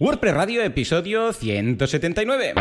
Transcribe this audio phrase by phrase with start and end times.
[0.00, 2.54] WordPress Radio, episodio 179.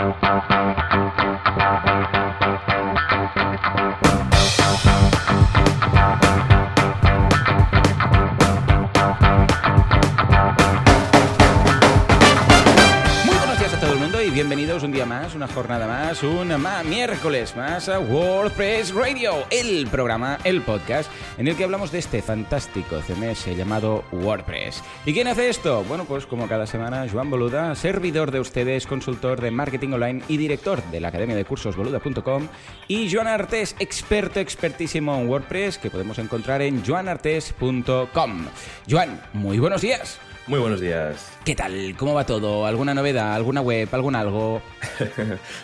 [15.08, 16.54] Más, una jornada más, un
[16.90, 22.22] miércoles más a WordPress Radio, el programa, el podcast en el que hablamos de este
[22.22, 24.84] fantástico CMS llamado WordPress.
[25.06, 25.84] ¿Y quién hace esto?
[25.86, 30.38] Bueno, pues como cada semana, Joan Boluda, servidor de ustedes, consultor de marketing online y
[30.38, 32.48] director de la academia de cursos boluda.com
[32.88, 38.46] y Joan Artés, experto, expertísimo en WordPress que podemos encontrar en joanartés.com.
[38.90, 40.20] Joan, muy buenos días.
[40.48, 41.30] Muy buenos días.
[41.44, 41.94] ¿Qué tal?
[41.98, 42.66] ¿Cómo va todo?
[42.66, 43.34] ¿Alguna novedad?
[43.34, 43.90] ¿Alguna web?
[43.92, 44.62] ¿Algún algo?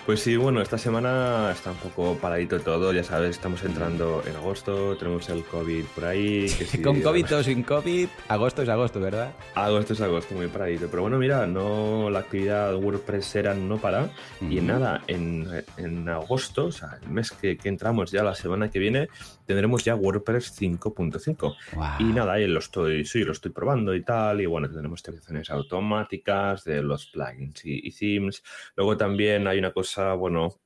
[0.06, 4.36] Pues sí, bueno, esta semana está un poco paradito todo, ya sabes, estamos entrando en
[4.36, 6.48] agosto, tenemos el COVID por ahí.
[6.50, 9.32] que sí, Con COVID o sin COVID, agosto es agosto, ¿verdad?
[9.56, 10.88] Agosto es agosto, muy paradito.
[10.90, 14.10] Pero bueno, mira, no la actividad WordPressera no para.
[14.42, 14.68] Y Ujú.
[14.68, 15.48] nada, en,
[15.78, 19.08] en agosto, o sea, el mes que, que entramos ya la semana que viene,
[19.46, 21.56] tendremos ya WordPress 5.5.
[21.74, 22.02] Guau.
[22.02, 24.42] Y nada, ahí lo estoy, sí, lo estoy probando y tal.
[24.42, 28.44] Y bueno, tenemos actualizaciones automáticas de los plugins y, y themes.
[28.76, 30.60] Luego también hay una cosa, bueno,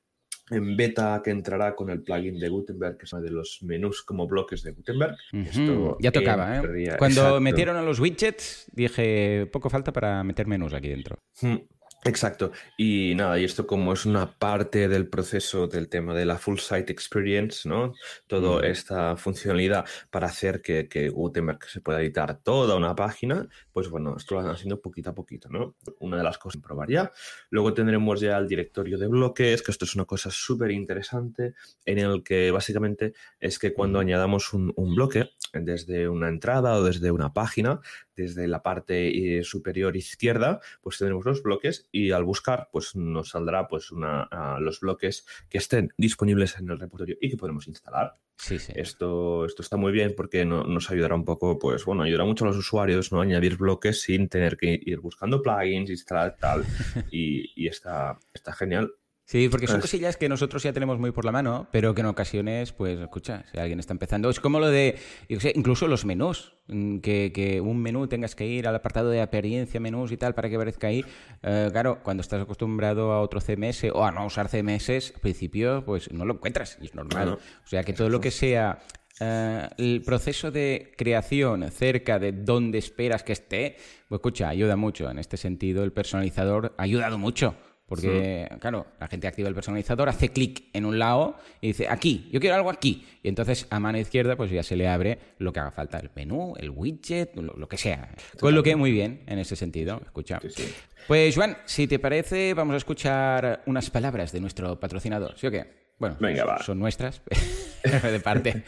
[0.50, 4.02] en beta que entrará con el plugin de Gutenberg, que es uno de los menús
[4.02, 5.16] como bloques de Gutenberg.
[5.32, 6.94] Esto Ya tocaba, ¿eh?
[6.98, 7.40] Cuando exacto.
[7.40, 11.18] metieron a los widgets, dije, poco falta para meter menús aquí dentro.
[11.42, 11.56] Mm,
[12.04, 12.52] Exacto.
[12.78, 16.58] Y nada, y esto como es una parte del proceso del tema de la full
[16.58, 17.92] site experience, ¿no?
[18.28, 18.64] Toda Mm.
[18.66, 24.16] esta funcionalidad para hacer que, que Gutenberg se pueda editar toda una página, pues bueno,
[24.16, 25.74] esto lo van haciendo poquito a poquito, ¿no?
[25.98, 27.10] Una de las cosas que probar ya.
[27.50, 31.54] Luego tendremos ya el directorio de bloques, que esto es una cosa súper interesante,
[31.84, 36.82] en el que básicamente es que cuando añadamos un, un bloque desde una entrada o
[36.82, 37.80] desde una página,
[38.16, 43.30] desde la parte eh, superior izquierda, pues tendremos los bloques y al buscar, pues nos
[43.30, 44.28] saldrá pues una,
[44.60, 48.14] los bloques que estén disponibles en el repositorio y que podemos instalar.
[48.40, 48.72] Sí, sí.
[48.76, 52.44] Esto, esto está muy bien porque no- nos ayudará un poco, pues bueno, ayudará mucho
[52.44, 53.20] a los usuarios, ¿no?
[53.20, 56.64] Añadir bloques sin tener que ir buscando plugins, instalar tal.
[57.10, 58.92] Y, y está, está genial.
[59.28, 62.00] Sí, porque son Es- cosillas que nosotros ya tenemos muy por la mano, pero que
[62.00, 64.96] en ocasiones, pues, escucha, si alguien está empezando, es como lo de,
[65.28, 69.10] yo sé, incluso los menús, mm, que, que un menú tengas que ir al apartado
[69.10, 71.04] de apariencia, menús y tal, para que aparezca ahí.
[71.42, 75.84] Eh, claro, cuando estás acostumbrado a otro CMS o a no usar CMS, al principio,
[75.84, 77.24] pues no lo encuentras, y es normal.
[77.24, 77.38] Claro.
[77.62, 78.78] O sea, que todo lo que sea
[79.20, 83.76] eh, el proceso de creación cerca de donde esperas que esté,
[84.08, 85.10] pues escucha, ayuda mucho.
[85.10, 87.54] En este sentido, el personalizador ha ayudado mucho.
[87.88, 92.28] Porque, claro, la gente activa el personalizador, hace clic en un lado y dice, aquí,
[92.30, 93.06] yo quiero algo aquí.
[93.22, 96.10] Y entonces a mano izquierda pues ya se le abre lo que haga falta, el
[96.14, 98.10] menú, el widget, lo, lo que sea.
[98.38, 100.38] Con lo que muy bien en ese sentido, escucha.
[100.42, 100.74] Sí, sí.
[101.06, 105.50] Pues Juan, si te parece, vamos a escuchar unas palabras de nuestro patrocinador, ¿sí o
[105.50, 105.88] qué?
[105.98, 106.62] Bueno, Venga, son- va.
[106.62, 107.22] son nuestras,
[108.02, 108.62] de parte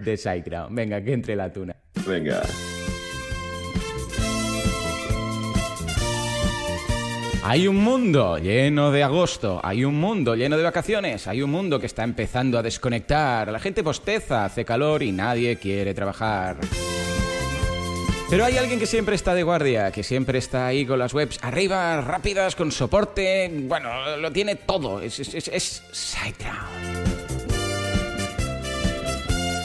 [0.00, 0.74] de SiteGround.
[0.76, 1.76] Venga, que entre la tuna.
[2.06, 2.42] Venga.
[7.46, 11.78] Hay un mundo lleno de agosto, hay un mundo lleno de vacaciones, hay un mundo
[11.78, 16.56] que está empezando a desconectar, la gente posteza, hace calor y nadie quiere trabajar.
[18.30, 21.38] Pero hay alguien que siempre está de guardia, que siempre está ahí con las webs
[21.42, 25.82] arriba, rápidas, con soporte, bueno, lo tiene todo, es, es, es.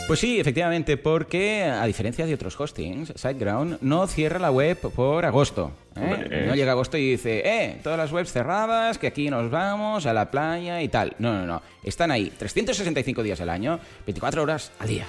[0.10, 5.24] Pues sí, efectivamente, porque a diferencia de otros hostings, SiteGround no cierra la web por
[5.24, 5.72] agosto.
[5.96, 6.46] ¿eh?
[6.48, 10.14] No llega agosto y dice, eh, todas las webs cerradas, que aquí nos vamos a
[10.14, 11.16] la playa y tal.
[11.20, 11.62] No, no, no.
[11.84, 15.06] Están ahí 365 días al año, 24 horas al día.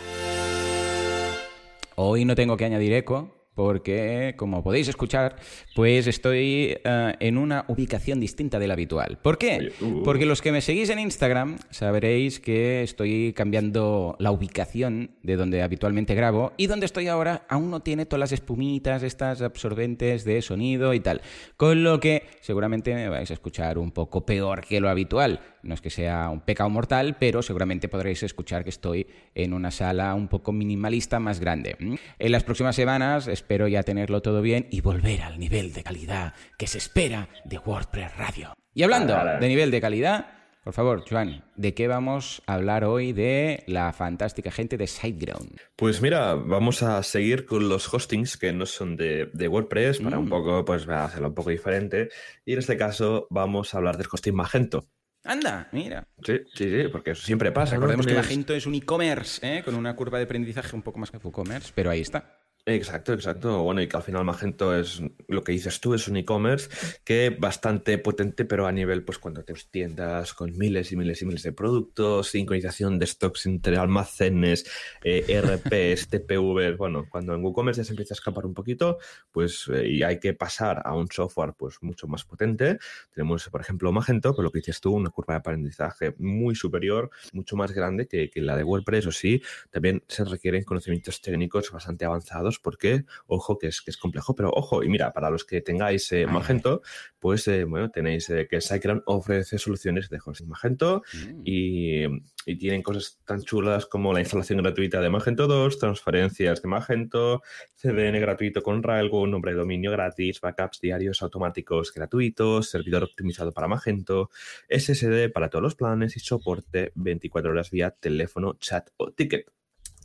[1.94, 5.37] Hoy no tengo que añadir eco porque, como podéis escuchar,
[5.75, 9.19] pues estoy eh, en una ubicación distinta de la habitual.
[9.21, 9.72] ¿Por qué?
[10.05, 15.62] Porque los que me seguís en Instagram sabréis que estoy cambiando la ubicación de donde
[15.62, 20.43] habitualmente grabo y donde estoy ahora aún no tiene todas las espumitas, estas absorbentes de
[20.43, 21.21] sonido y tal.
[21.56, 25.41] Con lo que seguramente me vais a escuchar un poco peor que lo habitual.
[25.62, 29.71] No es que sea un pecado mortal, pero seguramente podréis escuchar que estoy en una
[29.71, 31.77] sala un poco minimalista más grande.
[31.78, 31.98] ¿m?
[32.18, 36.34] En las próximas semanas espero ya tenerlo todo bien y volver al nivel de calidad
[36.59, 38.54] que se espera de WordPress Radio.
[38.74, 40.27] Y hablando de nivel de calidad,
[40.62, 45.57] por favor, Joan, ¿de qué vamos a hablar hoy de la fantástica gente de SiteGround?
[45.74, 50.18] Pues mira, vamos a seguir con los hostings que no son de, de WordPress para
[50.18, 50.28] un Mm.
[50.28, 52.10] poco, pues hacerlo un poco diferente.
[52.45, 54.86] Y en este caso vamos a hablar del hosting Magento.
[55.25, 56.07] Anda, mira.
[56.25, 57.75] Sí, sí, sí, porque eso siempre pasa.
[57.75, 59.63] Recordemos que Tienes- Magento es un e-commerce, ¿eh?
[59.63, 62.40] con una curva de aprendizaje un poco más que WooCommerce, pero ahí está.
[62.72, 63.65] Exacto, exacto.
[63.65, 66.71] Bueno, y que al final Magento es lo que dices tú, es un e-commerce
[67.05, 71.27] que bastante potente, pero a nivel, pues cuando tienes tiendas con miles y miles y
[71.27, 74.71] miles de productos, sincronización de stocks entre almacenes,
[75.03, 78.99] eh, RPs, TPV, bueno, cuando en WooCommerce ya se empieza a escapar un poquito,
[79.33, 82.78] pues eh, y hay que pasar a un software pues mucho más potente.
[83.13, 87.11] Tenemos, por ejemplo, Magento, con lo que dices tú, una curva de aprendizaje muy superior,
[87.33, 91.72] mucho más grande que, que la de WordPress, o sí, también se requieren conocimientos técnicos
[91.72, 95.45] bastante avanzados porque, ojo, que es, que es complejo, pero ojo, y mira, para los
[95.45, 96.83] que tengáis eh, Magento,
[97.18, 101.41] pues eh, bueno, tenéis eh, que SiteGround ofrece soluciones de hosting Magento mm.
[101.45, 102.04] y,
[102.47, 107.42] y, tienen cosas tan chulas como la instalación gratuita de Magento 2, transferencias de Magento,
[107.77, 113.68] CDN gratuito con Railgun, nombre de dominio gratis, backups diarios automáticos gratuitos, servidor optimizado para
[113.68, 114.30] Magento,
[114.68, 119.47] SSD para todos los planes y soporte 24 horas vía teléfono, chat o ticket.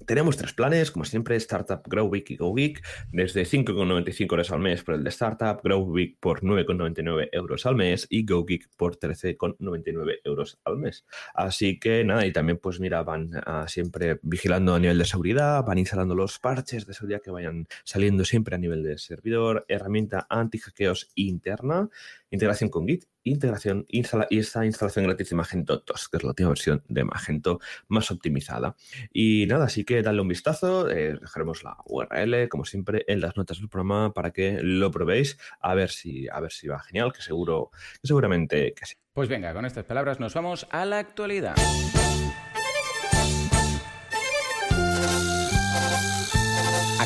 [0.05, 4.59] Tenemos tres planes, como siempre, Startup, Grow Week y Go Week, desde 5,95 euros al
[4.59, 8.69] mes por el de Startup, Grow Week por 9,99 euros al mes y Go Geek
[8.75, 11.05] por 13,99 euros al mes.
[11.33, 15.63] Así que nada, y también pues mira, van uh, siempre vigilando a nivel de seguridad,
[15.63, 20.27] van instalando los parches de seguridad que vayan saliendo siempre a nivel de servidor, herramienta
[20.29, 21.89] anti-hackeos interna,
[22.29, 24.03] integración con Git integración y
[24.39, 28.75] esta instalación gratis de Magento 2, que es la última versión de Magento más optimizada.
[29.11, 33.35] Y nada, así que dale un vistazo, eh, dejaremos la URL, como siempre, en las
[33.35, 37.11] notas del programa para que lo probéis, a ver si, a ver si va genial,
[37.11, 38.95] que seguro, que seguramente que sí.
[39.13, 41.55] Pues venga, con estas palabras nos vamos a la actualidad.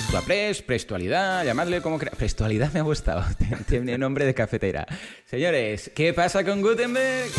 [0.10, 2.12] Actuapress, Prestualidad, llamadle como crea.
[2.18, 3.24] Prestualidad me ha gustado,
[3.70, 4.88] tiene nombre de cafetera.
[5.26, 7.30] Señores, ¿qué pasa con Gutenberg?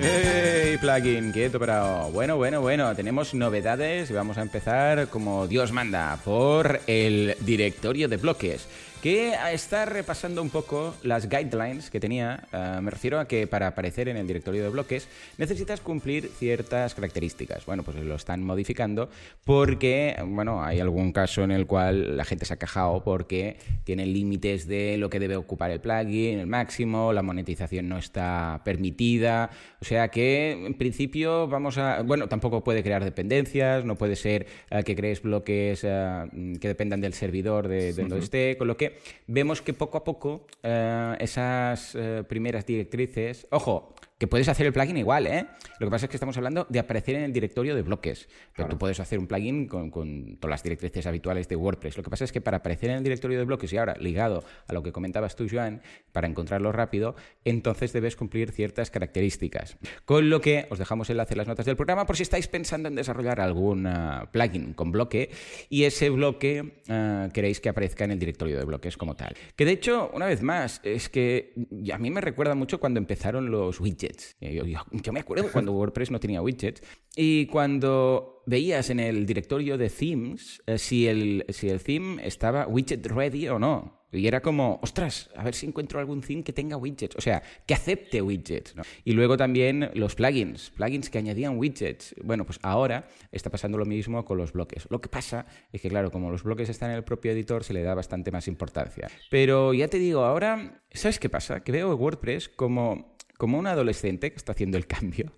[0.00, 1.30] ¡Hey, plugin!
[1.30, 6.80] Quieto, pero bueno, bueno, bueno, tenemos novedades y vamos a empezar como Dios manda por
[6.86, 8.66] el directorio de bloques
[9.06, 12.42] que está repasando un poco las guidelines que tenía.
[12.52, 15.06] Uh, me refiero a que para aparecer en el directorio de bloques
[15.38, 17.66] necesitas cumplir ciertas características.
[17.66, 19.08] Bueno, pues lo están modificando
[19.44, 24.06] porque, bueno, hay algún caso en el cual la gente se ha quejado porque tiene
[24.06, 29.50] límites de lo que debe ocupar el plugin, el máximo, la monetización no está permitida.
[29.80, 32.02] O sea que, en principio, vamos a...
[32.02, 37.00] Bueno, tampoco puede crear dependencias, no puede ser uh, que crees bloques uh, que dependan
[37.00, 38.95] del servidor de, de donde esté, con lo que
[39.26, 44.72] vemos que poco a poco eh, esas eh, primeras directrices, ojo, que puedes hacer el
[44.72, 45.46] plugin igual, ¿eh?
[45.78, 48.28] Lo que pasa es que estamos hablando de aparecer en el directorio de bloques.
[48.54, 51.98] Pero tú puedes hacer un plugin con, con, todas las directrices habituales de WordPress.
[51.98, 54.42] Lo que pasa es que para aparecer en el directorio de bloques, y ahora ligado
[54.66, 55.82] a lo que comentabas tú, Joan,
[56.12, 57.14] para encontrarlo rápido,
[57.44, 59.76] entonces debes cumplir ciertas características.
[60.06, 62.88] Con lo que os dejamos enlace en las notas del programa por si estáis pensando
[62.88, 65.30] en desarrollar algún uh, plugin con bloque
[65.68, 69.36] y ese bloque uh, queréis que aparezca en el directorio de bloques como tal.
[69.56, 71.52] Que de hecho, una vez más, es que
[71.92, 74.05] a mí me recuerda mucho cuando empezaron los widgets
[74.40, 76.82] yo, yo, me acuerdo cuando WordPress no tenía widgets
[77.14, 82.66] y cuando veías en el directorio de themes eh, si, el, si el theme estaba
[82.66, 83.96] widget ready o no.
[84.12, 87.42] Y era como, ostras, a ver si encuentro algún theme que tenga widgets, o sea,
[87.66, 88.74] que acepte widgets.
[89.04, 92.14] Y luego también los plugins, plugins que añadían widgets.
[92.22, 94.86] Bueno, pues ahora está pasando lo mismo con los bloques.
[94.90, 97.74] Lo que pasa es que, claro, como los bloques están en el propio editor, se
[97.74, 99.08] le da bastante más importancia.
[99.28, 101.60] Pero ya te digo, ahora, ¿sabes qué pasa?
[101.62, 105.32] Que veo WordPress como como un adolescente que está haciendo el cambio,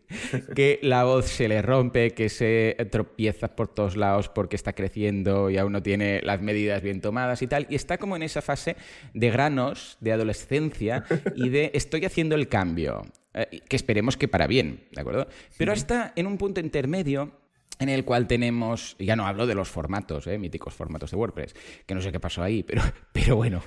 [0.54, 5.50] que la voz se le rompe, que se tropieza por todos lados porque está creciendo
[5.50, 8.42] y aún no tiene las medidas bien tomadas y tal, y está como en esa
[8.42, 8.76] fase
[9.14, 13.02] de granos, de adolescencia y de estoy haciendo el cambio,
[13.34, 15.26] eh, que esperemos que para bien, ¿de acuerdo?
[15.56, 17.32] Pero está en un punto intermedio
[17.78, 20.38] en el cual tenemos, ya no hablo de los formatos, ¿eh?
[20.38, 21.54] míticos formatos de WordPress,
[21.86, 22.82] que no sé qué pasó ahí, pero,
[23.12, 23.62] pero bueno,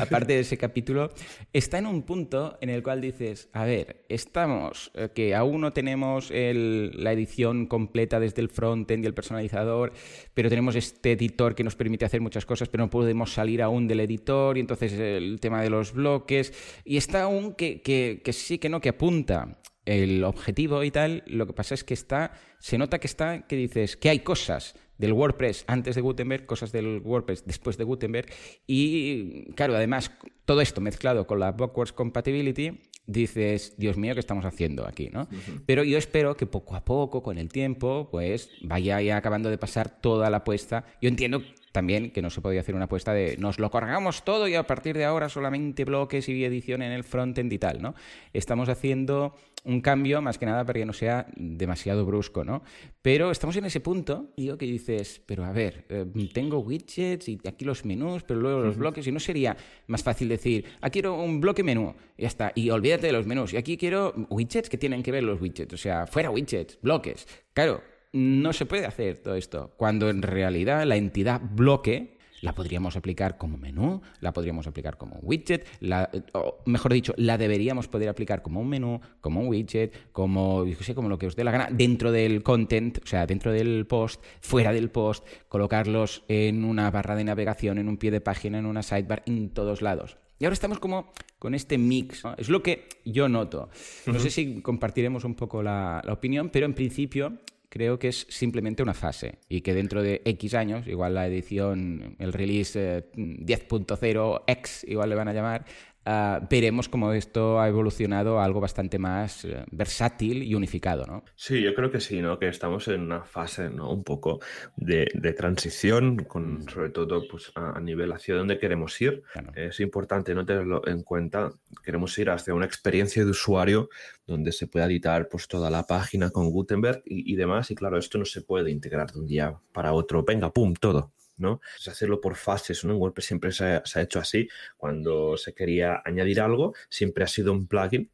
[0.00, 1.12] aparte de ese capítulo,
[1.52, 5.72] está en un punto en el cual dices, a ver, estamos, eh, que aún no
[5.72, 9.92] tenemos la edición completa desde el frontend y el personalizador,
[10.34, 13.86] pero tenemos este editor que nos permite hacer muchas cosas, pero no podemos salir aún
[13.86, 16.52] del editor, y entonces el tema de los bloques,
[16.84, 21.24] y está aún que, que, que sí, que no, que apunta el objetivo y tal,
[21.26, 24.74] lo que pasa es que está, se nota que está, que dices, que hay cosas
[24.98, 28.28] del WordPress antes de Gutenberg, cosas del WordPress después de Gutenberg,
[28.66, 30.12] y claro, además,
[30.44, 35.10] todo esto mezclado con la Backwards Compatibility, dices, Dios mío, ¿qué estamos haciendo aquí?
[35.12, 35.22] ¿no?
[35.22, 35.62] Uh -huh.
[35.66, 39.58] Pero yo espero que poco a poco, con el tiempo, pues vaya ya acabando de
[39.58, 40.84] pasar toda la apuesta.
[41.00, 44.46] Yo entiendo también que no se podía hacer una apuesta de nos lo cargamos todo
[44.46, 47.94] y a partir de ahora solamente bloques y edición en el frontend y tal, ¿no?
[48.34, 49.34] Estamos haciendo
[49.64, 52.62] un cambio más que nada para que no sea demasiado brusco, ¿no?
[53.00, 57.40] Pero estamos en ese punto, digo, que dices, pero a ver, eh, tengo widgets y
[57.46, 61.14] aquí los menús, pero luego los bloques, y no sería más fácil decir, ah, quiero
[61.14, 64.68] un bloque menú, y ya está, y olvídate de los menús, y aquí quiero widgets
[64.68, 67.26] que tienen que ver los widgets, o sea, fuera widgets, bloques.
[67.52, 72.96] Claro, no se puede hacer todo esto, cuando en realidad la entidad bloque la podríamos
[72.96, 78.08] aplicar como menú, la podríamos aplicar como widget, la, o mejor dicho, la deberíamos poder
[78.08, 81.44] aplicar como un menú, como un widget, como, yo sé, como lo que os dé
[81.44, 86.64] la gana, dentro del content, o sea, dentro del post, fuera del post, colocarlos en
[86.64, 90.18] una barra de navegación, en un pie de página, en una sidebar, en todos lados.
[90.40, 92.24] Y ahora estamos como con este mix.
[92.36, 93.68] Es lo que yo noto.
[94.06, 97.38] No sé si compartiremos un poco la, la, opinión, pero en principio
[97.72, 102.16] creo que es simplemente una fase y que dentro de X años, igual la edición,
[102.18, 105.64] el release 10.0X, igual le van a llamar,
[106.04, 111.22] Ah, veremos cómo esto ha evolucionado a algo bastante más eh, versátil y unificado, ¿no?
[111.36, 112.40] Sí, yo creo que sí, ¿no?
[112.40, 113.92] Que estamos en una fase, ¿no?
[113.92, 114.40] Un poco
[114.76, 115.06] de,
[115.36, 116.68] transición, con, mm.
[116.68, 119.22] sobre todo pues, a, nivel hacia dónde queremos ir.
[119.54, 121.52] Es importante no tenerlo en cuenta.
[121.84, 123.88] Queremos ir hacia una experiencia de usuario
[124.26, 127.70] donde se pueda editar pues, toda la página con Gutenberg y, y demás.
[127.70, 130.24] Y claro, esto no se puede integrar de un día para otro.
[130.24, 131.12] Venga, pum, todo.
[131.36, 131.60] ¿No?
[131.78, 132.92] Es hacerlo por fases, ¿no?
[132.92, 134.48] En WordPress siempre se ha, hecho así.
[134.76, 138.10] Cuando se quería añadir algo, siempre ha sido un plugin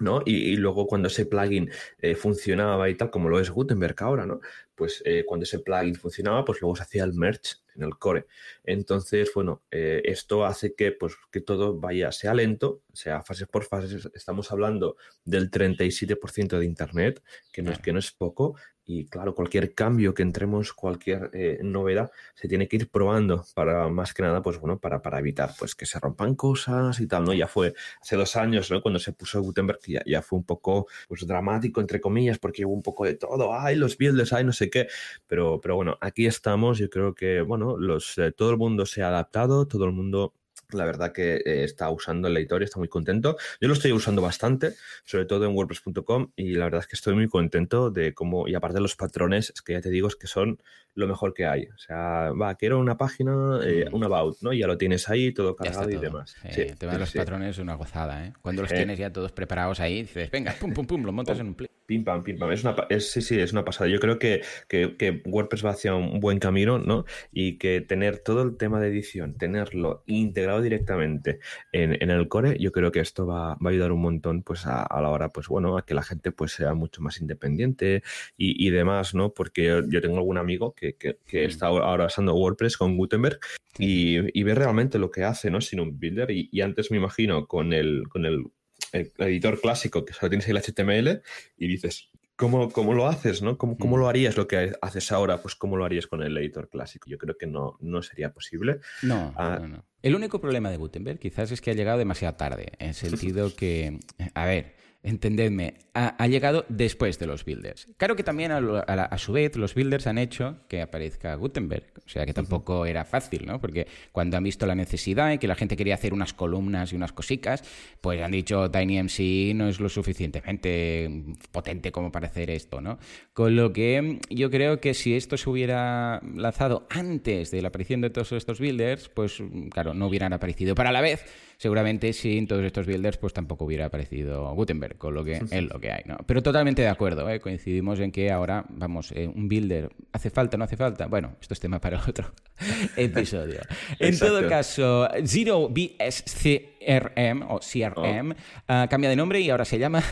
[0.00, 0.22] ¿no?
[0.24, 4.40] Y, luego cuando ese plugin eh, funcionaba y tal, como lo es Gutenberg ahora, ¿no?
[4.74, 8.26] Pues eh, cuando ese plugin funcionaba, pues luego se hacía el merge en el core.
[8.64, 13.64] Entonces, bueno, eh, esto hace que, pues, que todo vaya, sea lento, sea fases por
[13.64, 14.08] fases.
[14.14, 17.22] Estamos hablando del 37% de Internet,
[17.52, 18.56] que no, es, que no es poco,
[18.90, 23.86] y claro, cualquier cambio que entremos, cualquier eh, novedad, se tiene que ir probando para
[23.90, 27.24] más que nada, pues bueno, para, para evitar pues que se rompan cosas y tal,
[27.24, 27.34] ¿no?
[27.34, 28.80] Ya fue hace dos años, ¿no?
[28.80, 32.72] Cuando se puso Gutenberg, ya, ya fue un poco pues dramático, entre comillas, porque hubo
[32.72, 34.88] un poco de todo, ay, los builders, ay, no sé qué,
[35.26, 39.02] pero, pero bueno, aquí estamos, yo creo que, bueno, los, eh, todo el mundo se
[39.02, 40.32] ha adaptado, todo el mundo
[40.72, 43.36] la verdad que eh, está usando el editor y está muy contento.
[43.60, 47.14] Yo lo estoy usando bastante, sobre todo en WordPress.com, y la verdad es que estoy
[47.14, 50.16] muy contento de cómo, y aparte de los patrones, es que ya te digo, es
[50.16, 50.60] que son
[50.94, 51.66] lo mejor que hay.
[51.66, 54.52] O sea, va, quiero una página, eh, un about, ¿no?
[54.52, 56.36] Ya lo tienes ahí, todo cargado y demás.
[56.50, 58.32] Sí, el tema de los patrones es una gozada, ¿eh?
[58.42, 61.46] Cuando los tienes ya todos preparados ahí, dices, venga, pum, pum, pum, lo montas en
[61.46, 61.70] un play.
[61.88, 62.52] Pim, pam, pim, pam.
[62.52, 63.88] Es una, es, sí, sí, es una pasada.
[63.88, 67.06] Yo creo que, que, que, WordPress va hacia un buen camino, ¿no?
[67.32, 71.40] Y que tener todo el tema de edición, tenerlo integrado directamente
[71.72, 74.66] en, en el core, yo creo que esto va, va a ayudar un montón, pues,
[74.66, 78.02] a, a, la hora, pues, bueno, a que la gente, pues, sea mucho más independiente
[78.36, 79.32] y, y demás, ¿no?
[79.32, 81.48] Porque yo tengo algún amigo que que, mm.
[81.48, 83.38] está ahora usando WordPress con Gutenberg
[83.78, 85.60] y, ve realmente lo que hace, ¿no?
[85.60, 86.30] Sin un builder.
[86.30, 88.44] Y, antes me imagino con el, con el,
[88.92, 91.22] editor clásico que solo tienes el HTML
[91.56, 93.58] y dices, ¿Cómo, ¿Cómo, lo haces, no?
[93.58, 93.98] ¿Cómo, ¿Cómo, mm.
[93.98, 95.42] lo harías lo que haces ahora?
[95.42, 97.10] Pues ¿cómo lo harías con el editor clásico?
[97.10, 98.78] Yo creo que no, no sería posible.
[99.02, 102.36] No, ah, no, no, El único problema de Gutenberg quizás es que ha llegado demasiado
[102.36, 103.98] tarde, en el sentido que,
[104.34, 104.76] a ver,
[105.08, 107.88] entendedme, ha, llegado después de los builders.
[107.96, 112.24] Claro que también a, su vez los builders han hecho que aparezca Gutenberg, o sea
[112.24, 113.60] que tampoco era fácil, ¿no?
[113.60, 116.96] Porque cuando han visto la necesidad y que la gente quería hacer unas columnas y
[116.96, 117.64] unas cositas,
[118.00, 122.98] pues han dicho TinyMC no es lo suficientemente potente como para hacer esto, ¿no?
[123.32, 128.00] Con lo que yo creo que si esto se hubiera lanzado antes de la aparición
[128.00, 130.74] de todos estos builders, pues claro, no hubieran aparecido.
[130.74, 131.24] Pero a la vez,
[131.58, 135.80] seguramente sin todos estos builders, pues tampoco hubiera aparecido Gutenberg, con lo que es lo
[135.80, 136.16] que hay, ¿no?
[136.24, 137.40] Pero totalmente de acuerdo, ¿eh?
[137.40, 141.06] coincidimos en que ahora, vamos, eh, un builder, ¿hace falta o no hace falta?
[141.06, 142.30] Bueno, esto es tema para otro
[142.96, 143.60] episodio.
[143.98, 148.34] en todo caso, Zero BSCRM o CRM
[148.68, 150.02] ah, cambia de nombre y ahora se llama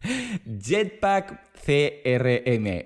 [0.46, 2.84] Jetpack CRM.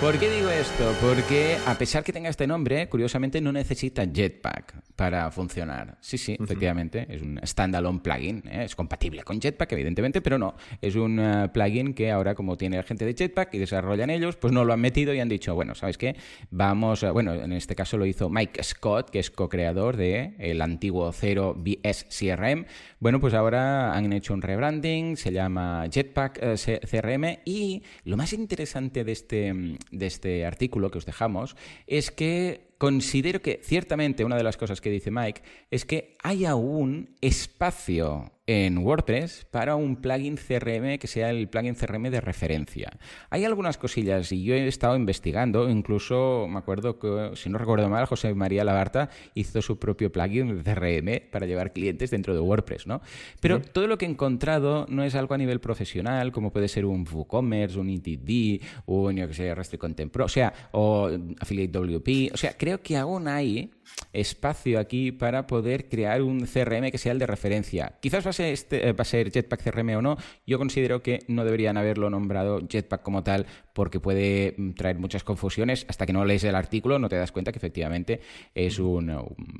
[0.00, 0.94] ¿Por qué digo esto?
[1.00, 5.96] Porque a pesar que tenga este nombre, curiosamente no necesita Jetpack para funcionar.
[6.02, 8.42] Sí, sí, efectivamente, es un standalone plugin.
[8.46, 8.64] ¿eh?
[8.64, 10.54] Es compatible con Jetpack, evidentemente, pero no.
[10.82, 14.36] Es un eh, plugin que ahora, como tiene la gente de Jetpack y desarrollan ellos,
[14.36, 16.14] pues no lo han metido y han dicho, bueno, ¿sabes qué?
[16.50, 21.10] Vamos, bueno, en este caso lo hizo Mike Scott, que es co-creador de el antiguo
[21.10, 22.66] 0 BS CRM.
[23.00, 28.34] Bueno, pues ahora han hecho un rebranding, se llama Jetpack eh, CRM y lo más
[28.34, 34.36] interesante de este de este artículo que os dejamos es que considero que ciertamente una
[34.36, 39.96] de las cosas que dice Mike es que hay aún espacio en WordPress para un
[39.96, 42.90] plugin CRM que sea el plugin CRM de referencia.
[43.28, 47.88] Hay algunas cosillas y yo he estado investigando, incluso me acuerdo que, si no recuerdo
[47.88, 52.86] mal, José María Labarta hizo su propio plugin CRM para llevar clientes dentro de WordPress,
[52.86, 53.00] ¿no?
[53.40, 56.84] Pero todo lo que he encontrado no es algo a nivel profesional, como puede ser
[56.84, 61.72] un WooCommerce, un ETD, un, yo que sé, Restrict Content Pro, o sea, o Affiliate
[61.78, 63.70] WP, o sea, creo que aún hay
[64.12, 67.96] espacio aquí para poder crear un CRM que sea el de referencia.
[68.00, 70.16] Quizás va a ser, este, eh, va a ser Jetpack CRM o no.
[70.44, 75.22] Yo considero que no deberían haberlo nombrado Jetpack como tal porque puede mm, traer muchas
[75.22, 75.86] confusiones.
[75.88, 78.20] Hasta que no lees el artículo no te das cuenta que efectivamente
[78.52, 79.12] es un,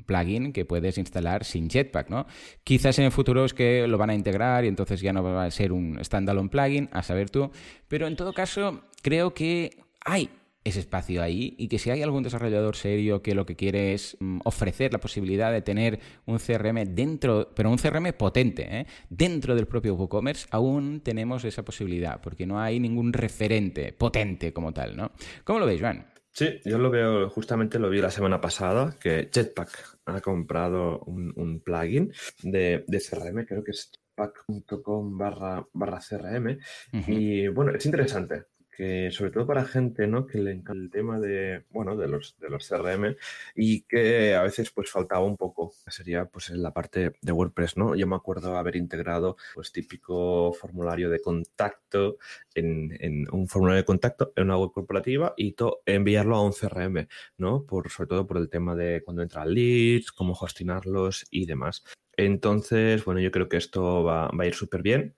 [0.05, 2.27] plugin que puedes instalar sin Jetpack, ¿no?
[2.65, 5.45] Quizás en el futuro es que lo van a integrar y entonces ya no va
[5.45, 7.51] a ser un standalone plugin, a saber tú.
[7.87, 10.29] Pero en todo caso, creo que hay
[10.67, 14.17] ese espacio ahí y que si hay algún desarrollador serio que lo que quiere es
[14.19, 18.87] mm, ofrecer la posibilidad de tener un CRM dentro, pero un CRM potente, ¿eh?
[19.09, 24.73] dentro del propio WooCommerce, aún tenemos esa posibilidad, porque no hay ningún referente potente como
[24.73, 25.11] tal, ¿no?
[25.43, 26.07] ¿Cómo lo veis, Juan?
[26.31, 31.61] Sí, yo lo veo, justamente lo vi la semana pasada, que Jetpack ha comprado un,
[31.65, 32.11] plugin
[32.43, 36.59] de, CRM, creo que es jetpack.com barra, barra CRM,
[37.07, 38.43] y bueno, es interesante
[38.77, 40.27] que sobre todo para gente ¿no?
[40.27, 43.15] que le encanta el tema de, bueno, de los, de los CRM
[43.55, 47.95] y que a veces pues faltaba un poco, sería pues la parte de WordPress, ¿no?
[47.95, 52.19] Yo me acuerdo haber integrado pues típico formulario de contacto
[52.53, 55.55] en, en un formulario de contacto en una web corporativa y
[55.87, 57.07] enviarlo a un CRM,
[57.37, 57.65] ¿no?
[57.65, 61.83] Por, sobre todo por el tema de cuando entran leads, cómo gestionarlos y demás.
[62.15, 65.15] Entonces, bueno, yo creo que esto va, va a ir súper bien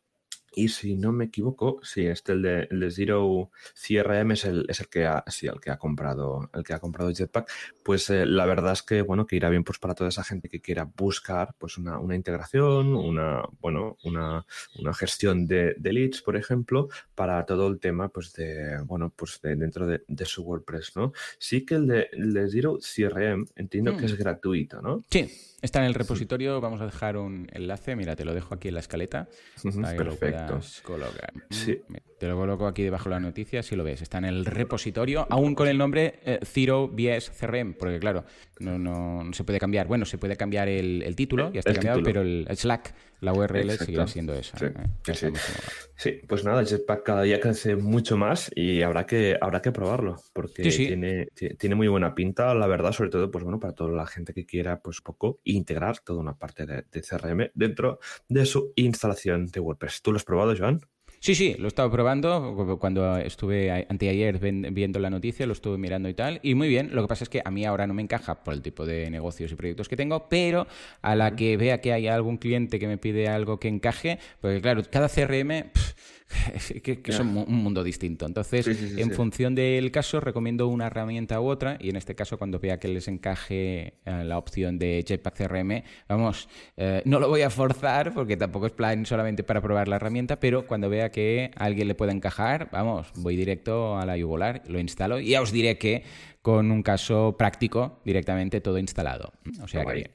[0.55, 4.65] y si no me equivoco, sí, este el de, el de Zero CRM es el,
[4.67, 7.49] es el que ha, sí, el que ha comprado, el que ha comprado Jetpack.
[7.83, 10.49] Pues eh, la verdad es que bueno, que irá bien pues para toda esa gente
[10.49, 14.45] que quiera buscar pues una, una integración, una, bueno, una,
[14.77, 19.39] una gestión de, de, leads, por ejemplo, para todo el tema pues de, bueno, pues
[19.41, 21.13] de, dentro de, de, su WordPress, ¿no?
[21.37, 24.17] Sí que el de, el de Zero CRM entiendo que es mm.
[24.17, 25.03] gratuito, ¿no?
[25.09, 25.29] Sí,
[25.61, 28.75] Está en el repositorio, vamos a dejar un enlace, mira, te lo dejo aquí en
[28.75, 29.27] la escaleta
[29.81, 30.15] para que lo
[30.47, 31.33] puedas colocar.
[32.19, 34.01] Te lo coloco aquí debajo de la noticia, si lo ves.
[34.01, 38.25] Está en el repositorio, aún con el nombre eh, Zero BS CRM, porque claro,
[38.59, 39.87] no, no, se puede cambiar.
[39.87, 44.07] Bueno, se puede cambiar el, título, ya está cambiado, pero el Slack la URL sigue
[44.07, 44.57] siendo esa.
[44.57, 45.33] Sí, ¿eh?
[45.95, 46.21] sí.
[46.27, 50.63] pues nada, Jetpack cada día crece mucho más y habrá que, habrá que probarlo porque
[50.63, 51.27] tiene,
[51.57, 54.45] tiene muy buena pinta, la verdad, sobre todo pues bueno, para toda la gente que
[54.45, 59.59] quiera pues poco integrar toda una parte de, de CRM dentro de su instalación de
[59.59, 60.01] WordPress.
[60.01, 60.81] ¿Tú lo has probado, Joan?
[61.21, 66.07] Sí, sí, lo he estado probando cuando estuve anteayer viendo la noticia, lo estuve mirando
[66.07, 66.91] y tal, y muy bien.
[66.93, 69.09] Lo que pasa es que a mí ahora no me encaja por el tipo de
[69.09, 70.65] negocios y proyectos que tengo, pero
[71.01, 74.61] a la que vea que hay algún cliente que me pide algo que encaje, porque
[74.61, 75.71] claro, cada CRM
[76.83, 78.25] que, que son un mundo distinto.
[78.25, 82.59] Entonces, en función del caso, recomiendo una herramienta u otra, y en este caso, cuando
[82.59, 87.41] vea que les encaje eh, la opción de Jetpack CRM, vamos, eh, no lo voy
[87.41, 91.51] a forzar porque tampoco es plan solamente para probar la herramienta, pero cuando vea que
[91.55, 95.41] a alguien le puede encajar, vamos, voy directo a la yugular, lo instalo y ya
[95.41, 96.03] os diré que
[96.41, 99.33] con un caso práctico directamente todo instalado.
[99.61, 100.11] O sea que...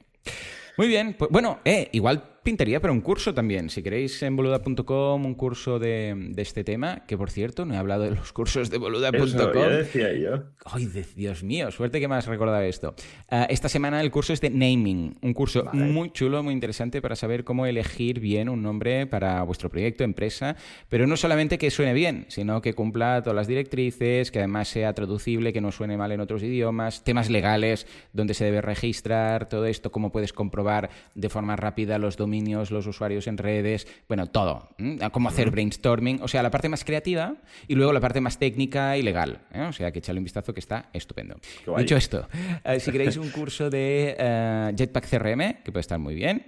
[0.77, 3.70] Muy bien, pues bueno, eh, igual pintaría para un curso también.
[3.70, 8.04] Si queréis en boluda.com un curso de, este tema, que por cierto, no he hablado
[8.04, 9.68] de los cursos de boluda.com.
[9.70, 10.44] decía yo.
[10.66, 12.94] Ay, Dios mío, suerte que me has recordado esto.
[13.30, 17.16] Ah, esta semana el curso es de naming, un curso muy chulo, muy interesante para
[17.16, 20.57] saber cómo elegir bien un nombre para vuestro proyecto, empresa,
[20.90, 24.92] pero no solamente que suene bien, sino que cumpla todas las directrices, que además sea
[24.92, 29.64] traducible, que no suene mal en otros idiomas, temas legales, donde se debe registrar, todo
[29.64, 32.34] esto, cómo puedes comprobar de forma rápida los dominios
[32.70, 34.68] los usuarios en redes, bueno, todo.
[35.12, 37.37] Cómo hacer brainstorming, o sea, la parte más creativa
[37.68, 39.40] y luego la parte más técnica y legal.
[39.53, 39.62] ¿eh?
[39.62, 41.37] O sea, que echarle un vistazo que está estupendo.
[41.79, 42.29] Dicho esto,
[42.64, 46.47] eh, si queréis un curso de eh, Jetpack CRM, que puede estar muy bien,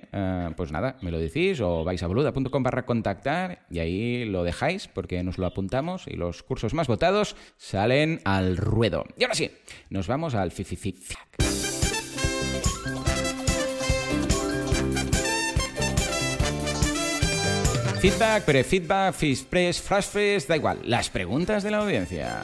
[0.57, 4.88] pues nada, me lo decís o vais a boluda.com barra contactar y ahí lo dejáis
[4.88, 9.05] porque nos lo apuntamos y los cursos más votados salen al ruedo.
[9.18, 9.51] Y ahora sí,
[9.90, 10.94] nos vamos al Fififi.
[18.00, 19.14] Feedback, pre-feedback,
[19.48, 20.78] press, flash press, da igual.
[20.85, 22.42] Las preguntas de la audiencia.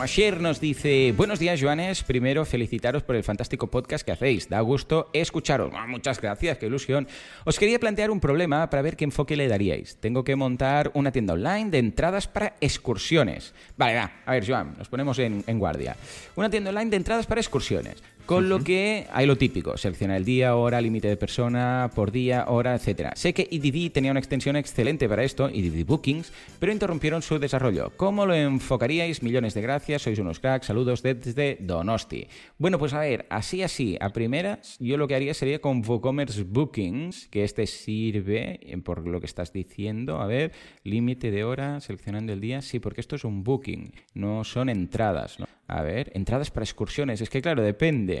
[0.00, 4.60] Ayer nos dice, buenos días Joanes, primero felicitaros por el fantástico podcast que hacéis, da
[4.60, 5.72] gusto escucharos.
[5.86, 7.08] Muchas gracias, qué ilusión.
[7.44, 9.96] Os quería plantear un problema para ver qué enfoque le daríais.
[9.96, 13.54] Tengo que montar una tienda online de entradas para excursiones.
[13.76, 15.96] Vale, va, a ver Joan, nos ponemos en guardia.
[16.36, 18.02] Una tienda online de entradas para excursiones.
[18.28, 22.44] Con lo que hay lo típico, selecciona el día, hora, límite de persona, por día,
[22.48, 23.12] hora, etc.
[23.14, 27.90] Sé que EDD tenía una extensión excelente para esto, EDD Bookings, pero interrumpieron su desarrollo.
[27.96, 29.22] ¿Cómo lo enfocaríais?
[29.22, 32.28] Millones de gracias, sois unos cracks, saludos desde Donosti.
[32.58, 36.42] Bueno, pues a ver, así así, a primeras, yo lo que haría sería con WooCommerce
[36.42, 40.52] Bookings, que este sirve, eh, por lo que estás diciendo, a ver,
[40.84, 45.40] límite de hora, seleccionando el día, sí, porque esto es un booking, no son entradas,
[45.40, 45.46] ¿no?
[45.70, 47.20] A ver, entradas para excursiones.
[47.20, 48.17] Es que claro, depende.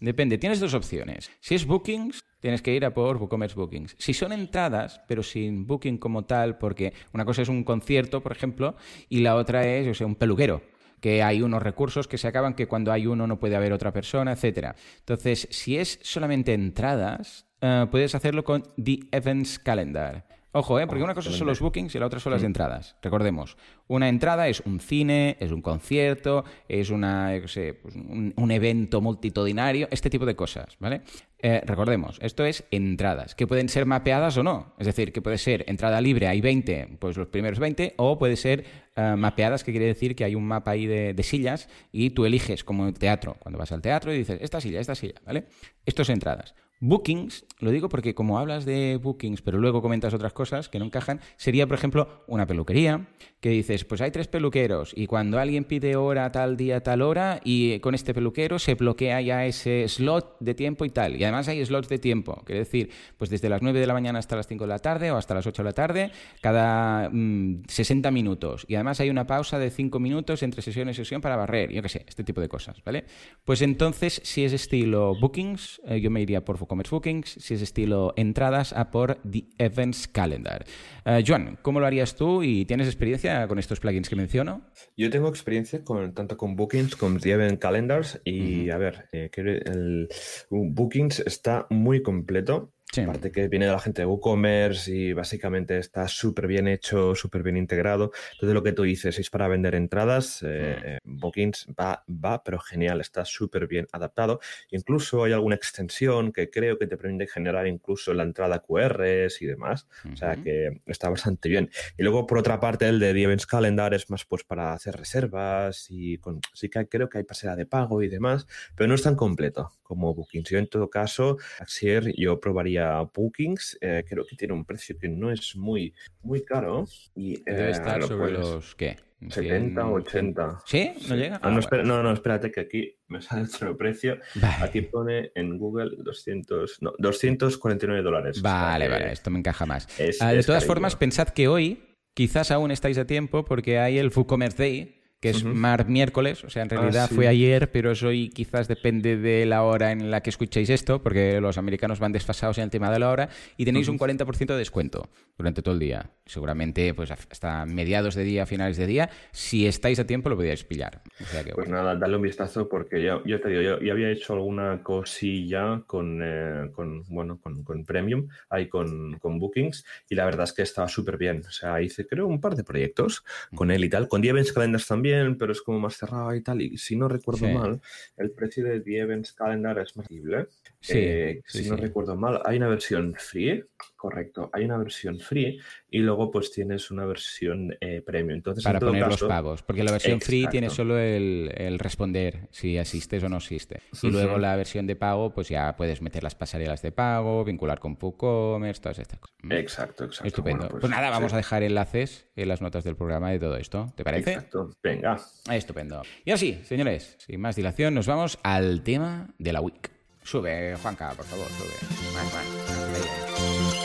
[0.00, 0.36] Depende.
[0.36, 1.30] Tienes dos opciones.
[1.40, 3.94] Si es bookings, tienes que ir a por WooCommerce Bookings.
[3.98, 8.32] Si son entradas, pero sin booking como tal, porque una cosa es un concierto, por
[8.32, 8.74] ejemplo,
[9.08, 10.62] y la otra es, o sea, un peluquero
[11.02, 13.92] que hay unos recursos que se acaban, que cuando hay uno no puede haber otra
[13.92, 14.76] persona, etcétera.
[15.00, 20.31] Entonces, si es solamente entradas, uh, puedes hacerlo con The Events Calendar.
[20.54, 20.86] Ojo, ¿eh?
[20.86, 22.96] porque una cosa son los bookings y la otra son las entradas.
[23.00, 23.56] Recordemos,
[23.88, 28.50] una entrada es un cine, es un concierto, es una, yo sé, pues un, un,
[28.50, 31.00] evento multitudinario, este tipo de cosas, ¿vale?
[31.38, 34.74] Eh, recordemos, esto es entradas, que pueden ser mapeadas o no.
[34.78, 38.36] Es decir, que puede ser entrada libre, hay 20, pues los primeros 20, o puede
[38.36, 38.64] ser
[38.96, 42.26] uh, mapeadas, que quiere decir que hay un mapa ahí de, de, sillas y tú
[42.26, 45.46] eliges como teatro, cuando vas al teatro y dices, esta silla, esta silla, ¿vale?
[45.86, 46.54] Esto es entradas.
[46.84, 50.84] Bookings, lo digo porque como hablas de bookings, pero luego comentas otras cosas que no
[50.84, 53.06] encajan, sería, por ejemplo, una peluquería,
[53.42, 57.40] que dices, pues hay tres peluqueros y cuando alguien pide hora tal día, tal hora,
[57.44, 61.16] y con este peluquero se bloquea ya ese slot de tiempo y tal.
[61.16, 64.18] Y además hay slots de tiempo, quiere decir, pues desde las 9 de la mañana
[64.18, 67.62] hasta las 5 de la tarde o hasta las 8 de la tarde, cada mmm,
[67.68, 68.64] 60 minutos.
[68.68, 71.82] Y además hay una pausa de 5 minutos entre sesión y sesión para barrer, yo
[71.82, 73.04] qué sé, este tipo de cosas, ¿vale?
[73.44, 77.62] Pues entonces, si es estilo bookings, eh, yo me iría por WooCommerce Bookings, si es
[77.62, 80.64] estilo entradas, a por The Events Calendar.
[81.04, 84.62] Uh, Joan, ¿cómo lo harías tú y tienes experiencia con estos plugins que menciono?
[84.96, 88.74] Yo tengo experiencia con tanto con Bookings como The Event Calendars y, uh -huh.
[88.74, 89.30] a ver, eh,
[89.66, 90.08] el,
[90.50, 92.72] Bookings está muy completo.
[92.92, 93.00] Sí.
[93.00, 97.42] Aparte que viene de la gente de WooCommerce y básicamente está súper bien hecho, súper
[97.42, 98.12] bien integrado.
[98.34, 101.20] Entonces lo que tú dices es para vender entradas, eh, mm.
[101.20, 104.40] Bookings va, va, pero genial, está súper bien adaptado.
[104.70, 109.46] Incluso hay alguna extensión que creo que te permite generar incluso la entrada QRs y
[109.46, 109.86] demás.
[110.12, 111.70] O sea que está bastante bien.
[111.96, 114.96] Y luego por otra parte el de The Events Calendar es más pues para hacer
[114.96, 118.94] reservas y con, sí que creo que hay pasera de pago y demás, pero no
[118.94, 120.50] es tan completo como Bookings.
[120.50, 122.81] Yo en todo caso, Axier, yo probaría
[123.14, 126.84] Bookings, eh, creo que tiene un precio que no es muy, muy caro.
[127.14, 128.38] Y, eh, Debe estar sobre puedes...
[128.38, 128.96] los, ¿qué?
[129.28, 130.62] 70, 80.
[130.66, 130.92] ¿Sí?
[131.08, 131.38] ¿No llega?
[131.42, 134.18] Ah, no, espera, no, no, espérate que aquí me sale otro precio.
[134.34, 134.64] Vale.
[134.64, 138.42] Aquí pone en Google 200, no, 249 dólares.
[138.42, 139.88] Vale, o vale, esto me encaja más.
[139.98, 140.66] Es, ah, de todas cariño.
[140.66, 141.82] formas, pensad que hoy
[142.14, 145.54] quizás aún estáis a tiempo porque hay el WooCommerce Day, que es uh -huh.
[145.54, 147.14] mar miércoles, o sea, en realidad ah, sí.
[147.14, 151.00] fue ayer, pero eso hoy quizás depende de la hora en la que escuchéis esto,
[151.00, 153.92] porque los americanos van desfasados en el tema de la hora, y tenéis uh -huh.
[153.92, 155.08] un 40% de descuento
[155.38, 156.10] durante todo el día.
[156.26, 160.64] Seguramente pues hasta mediados de día, finales de día, si estáis a tiempo lo podíais
[160.64, 161.02] pillar.
[161.20, 161.82] O sea que, pues bueno.
[161.82, 165.84] nada, dale un vistazo porque yo, yo te digo, yo, yo había hecho alguna cosilla
[165.86, 170.52] con, eh, con bueno, con, con, Premium, ahí con, con Bookings, y la verdad es
[170.52, 171.42] que estaba súper bien.
[171.46, 174.52] O sea, hice creo un par de proyectos con él y tal, con The Events
[174.52, 176.60] Calendars también, pero es como más cerrado y tal.
[176.62, 177.52] Y si no recuerdo sí.
[177.52, 177.80] mal,
[178.16, 180.06] el precio de The Events Calendar es más.
[180.08, 183.64] Sí, eh, sí, si no recuerdo mal, hay una versión free,
[183.96, 188.36] correcto, hay una versión free y luego pues tienes una versión eh, premium.
[188.36, 190.26] Entonces, Para en poner caso, los pagos, porque la versión exacto.
[190.26, 193.82] free tiene solo el, el, responder si asistes o no asistes.
[194.02, 197.78] Y luego la versión de pago, pues ya puedes meter las pasarelas de pago, vincular
[197.78, 199.36] con WooCommerce, todas estas cosas.
[199.50, 200.26] Exacto, exacto.
[200.26, 200.58] Estupendo.
[200.58, 203.56] Bueno, pues, pues, nada, vamos a dejar enlaces en las notas del programa de todo
[203.56, 203.92] esto.
[203.96, 204.32] ¿Te parece?
[204.32, 204.70] Exacto.
[204.82, 205.01] Venga.
[205.50, 206.02] Estupendo.
[206.24, 209.90] Y así, señores, sin más dilación, nos vamos al tema de la week.
[210.22, 211.72] Sube, Juanca, por favor, sube.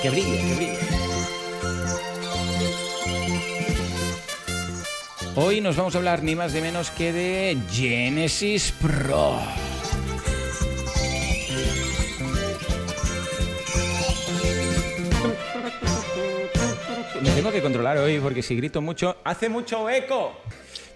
[0.01, 0.77] Que brille, que brille.
[5.35, 9.39] Hoy nos vamos a hablar ni más ni menos que de Genesis Pro.
[17.21, 20.33] Me tengo que controlar hoy porque si grito mucho, hace mucho eco.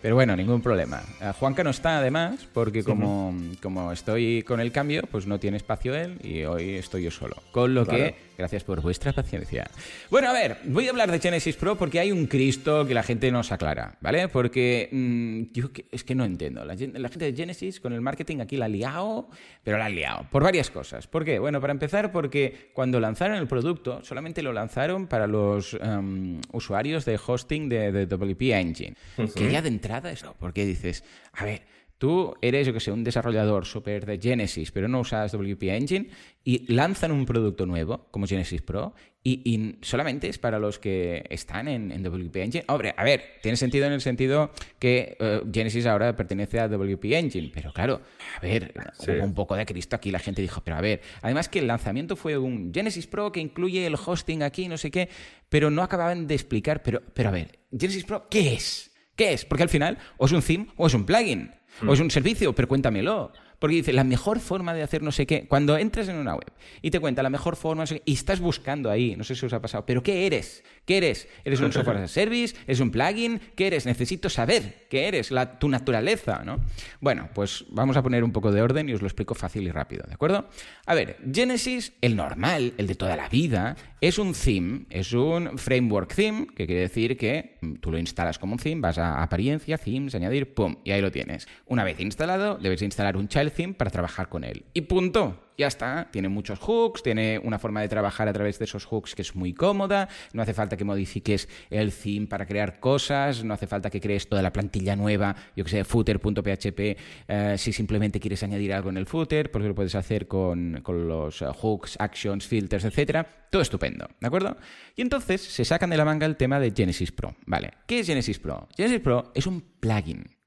[0.01, 1.01] Pero bueno, ningún problema.
[1.21, 5.57] Eh, Juanca no está además, porque como, como estoy con el cambio, pues no tiene
[5.57, 7.35] espacio él y hoy estoy yo solo.
[7.51, 9.69] Con lo que, gracias por vuestra paciencia.
[10.09, 13.03] Bueno, a ver, voy a hablar de Genesis Pro porque hay un Cristo que la
[13.03, 14.27] gente nos aclara, ¿vale?
[14.27, 16.65] Porque mm, yo es que no entiendo.
[16.65, 19.29] La, la, gente de Genesis con el marketing aquí la ha liado,
[19.63, 21.07] pero la ha liado por varias cosas.
[21.07, 21.37] ¿Por qué?
[21.37, 27.05] Bueno, para empezar, porque cuando lanzaron el producto, solamente lo lanzaron para los um, usuarios
[27.05, 28.95] de hosting de, de WP Engine.
[29.35, 31.61] Que ya de entrada eso, porque dices, a ver,
[32.01, 36.09] tú eres, yo que sé, un desarrollador súper de Genesis, pero no usas WP Engine,
[36.43, 41.23] y lanzan un producto nuevo, como Genesis Pro, y, y solamente es para los que
[41.29, 42.63] están en, en, WP Engine.
[42.69, 47.05] Hombre, a ver, tiene sentido en el sentido que uh, Genesis ahora pertenece a WP
[47.13, 48.01] Engine, pero claro,
[48.35, 49.11] a ver, sí.
[49.11, 51.67] hubo un poco de Cristo aquí, la gente dijo, pero a ver, además que el
[51.67, 55.07] lanzamiento fue un Genesis Pro que incluye el hosting aquí, no sé qué,
[55.49, 58.91] pero no acababan de explicar, pero, pero a ver, Genesis Pro, ¿qué es?
[59.15, 59.45] ¿Qué es?
[59.45, 61.51] Porque al final, o es un theme o es un plugin,
[61.87, 63.31] o es un servicio, pero cuéntamelo.
[63.61, 66.51] Porque dice, la mejor forma de hacer no sé qué, cuando entras en una web
[66.81, 69.35] y te cuenta la mejor forma, no sé qué, y estás buscando ahí, no sé
[69.35, 70.63] si os ha pasado, pero ¿qué eres?
[70.83, 71.27] ¿Qué eres?
[71.45, 72.55] ¿Eres un software as a service?
[72.65, 73.39] ¿Eres un plugin?
[73.55, 73.85] ¿Qué eres?
[73.85, 76.59] Necesito saber qué eres, tu naturaleza, ¿no?
[77.01, 79.71] Bueno, pues vamos a poner un poco de orden y os lo explico fácil y
[79.71, 80.49] rápido, ¿de acuerdo?
[80.87, 85.59] A ver, Genesis, el normal, el de toda la vida, es un theme, es un
[85.59, 89.77] framework theme, que quiere decir que tú lo instalas como un theme, vas a apariencia,
[89.77, 91.47] themes, añadir, pum, y ahí lo tienes.
[91.67, 94.65] Una vez instalado, debes instalar un child theme para trabajar con él.
[94.73, 95.47] Y punto.
[95.57, 96.07] Ya está.
[96.11, 99.35] Tiene muchos hooks, tiene una forma de trabajar a través de esos hooks que es
[99.35, 100.09] muy cómoda.
[100.33, 103.43] No hace falta que modifiques el theme para crear cosas.
[103.43, 107.73] No hace falta que crees toda la plantilla nueva, yo que sé, footer.php, eh, si
[107.73, 111.97] simplemente quieres añadir algo en el footer, porque lo puedes hacer con, con los hooks,
[111.99, 113.27] actions, filters, etcétera.
[113.51, 114.57] Todo estupendo, ¿de acuerdo?
[114.95, 117.35] Y entonces se sacan de la manga el tema de Genesis Pro.
[117.45, 118.67] Vale, ¿qué es Genesis Pro?
[118.75, 120.40] Genesis Pro es un plugin.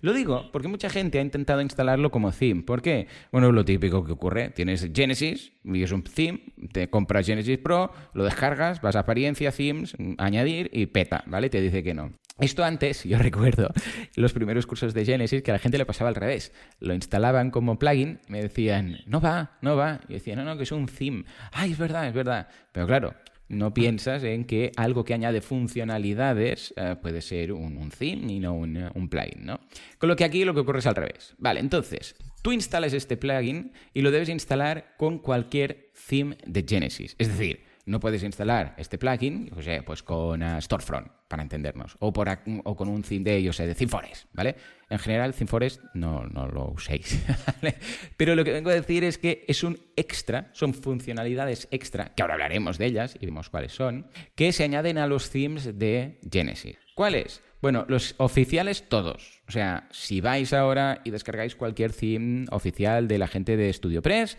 [0.00, 2.62] Lo digo porque mucha gente ha intentado instalarlo como theme.
[2.62, 3.06] ¿Por qué?
[3.32, 4.50] Bueno, lo típico que ocurre.
[4.50, 6.40] Tienes Genesis y es un theme,
[6.72, 11.50] te compras Genesis Pro, lo descargas, vas a apariencia, themes, añadir y peta, ¿vale?
[11.50, 12.12] Te dice que no.
[12.38, 13.68] Esto antes, yo recuerdo
[14.14, 16.52] los primeros cursos de Genesis que a la gente le pasaba al revés.
[16.78, 20.00] Lo instalaban como plugin, me decían, no va, no va.
[20.08, 21.24] Y decía, no, no, que es un theme.
[21.52, 22.48] Ay, es verdad, es verdad.
[22.72, 23.14] Pero claro,
[23.48, 28.40] no piensas en que algo que añade funcionalidades eh, puede ser un, un, theme y
[28.40, 29.60] no un, un, plugin, ¿no?
[29.98, 31.34] Con lo que aquí lo que ocurre es al revés.
[31.38, 37.14] Vale, entonces, tú instalas este plugin y lo debes instalar con cualquier theme de Genesis.
[37.18, 41.96] Es decir, no puedes instalar este plugin, o sea, pues con uh, Storefront, para entendernos,
[41.98, 42.28] o, por,
[42.64, 44.56] o con un theme de, yo sé, de ThemeForest, ¿vale?
[44.88, 47.24] En general, ThemeForest no, no lo uséis,
[47.62, 47.76] ¿vale?
[48.16, 52.22] Pero lo que vengo a decir es que es un extra, son funcionalidades extra, que
[52.22, 56.20] ahora hablaremos de ellas y vemos cuáles son, que se añaden a los themes de
[56.30, 56.76] Genesis.
[56.94, 57.42] ¿Cuáles?
[57.60, 59.42] Bueno, los oficiales todos.
[59.48, 64.36] O sea, si vais ahora y descargáis cualquier theme oficial de la gente de StudioPress,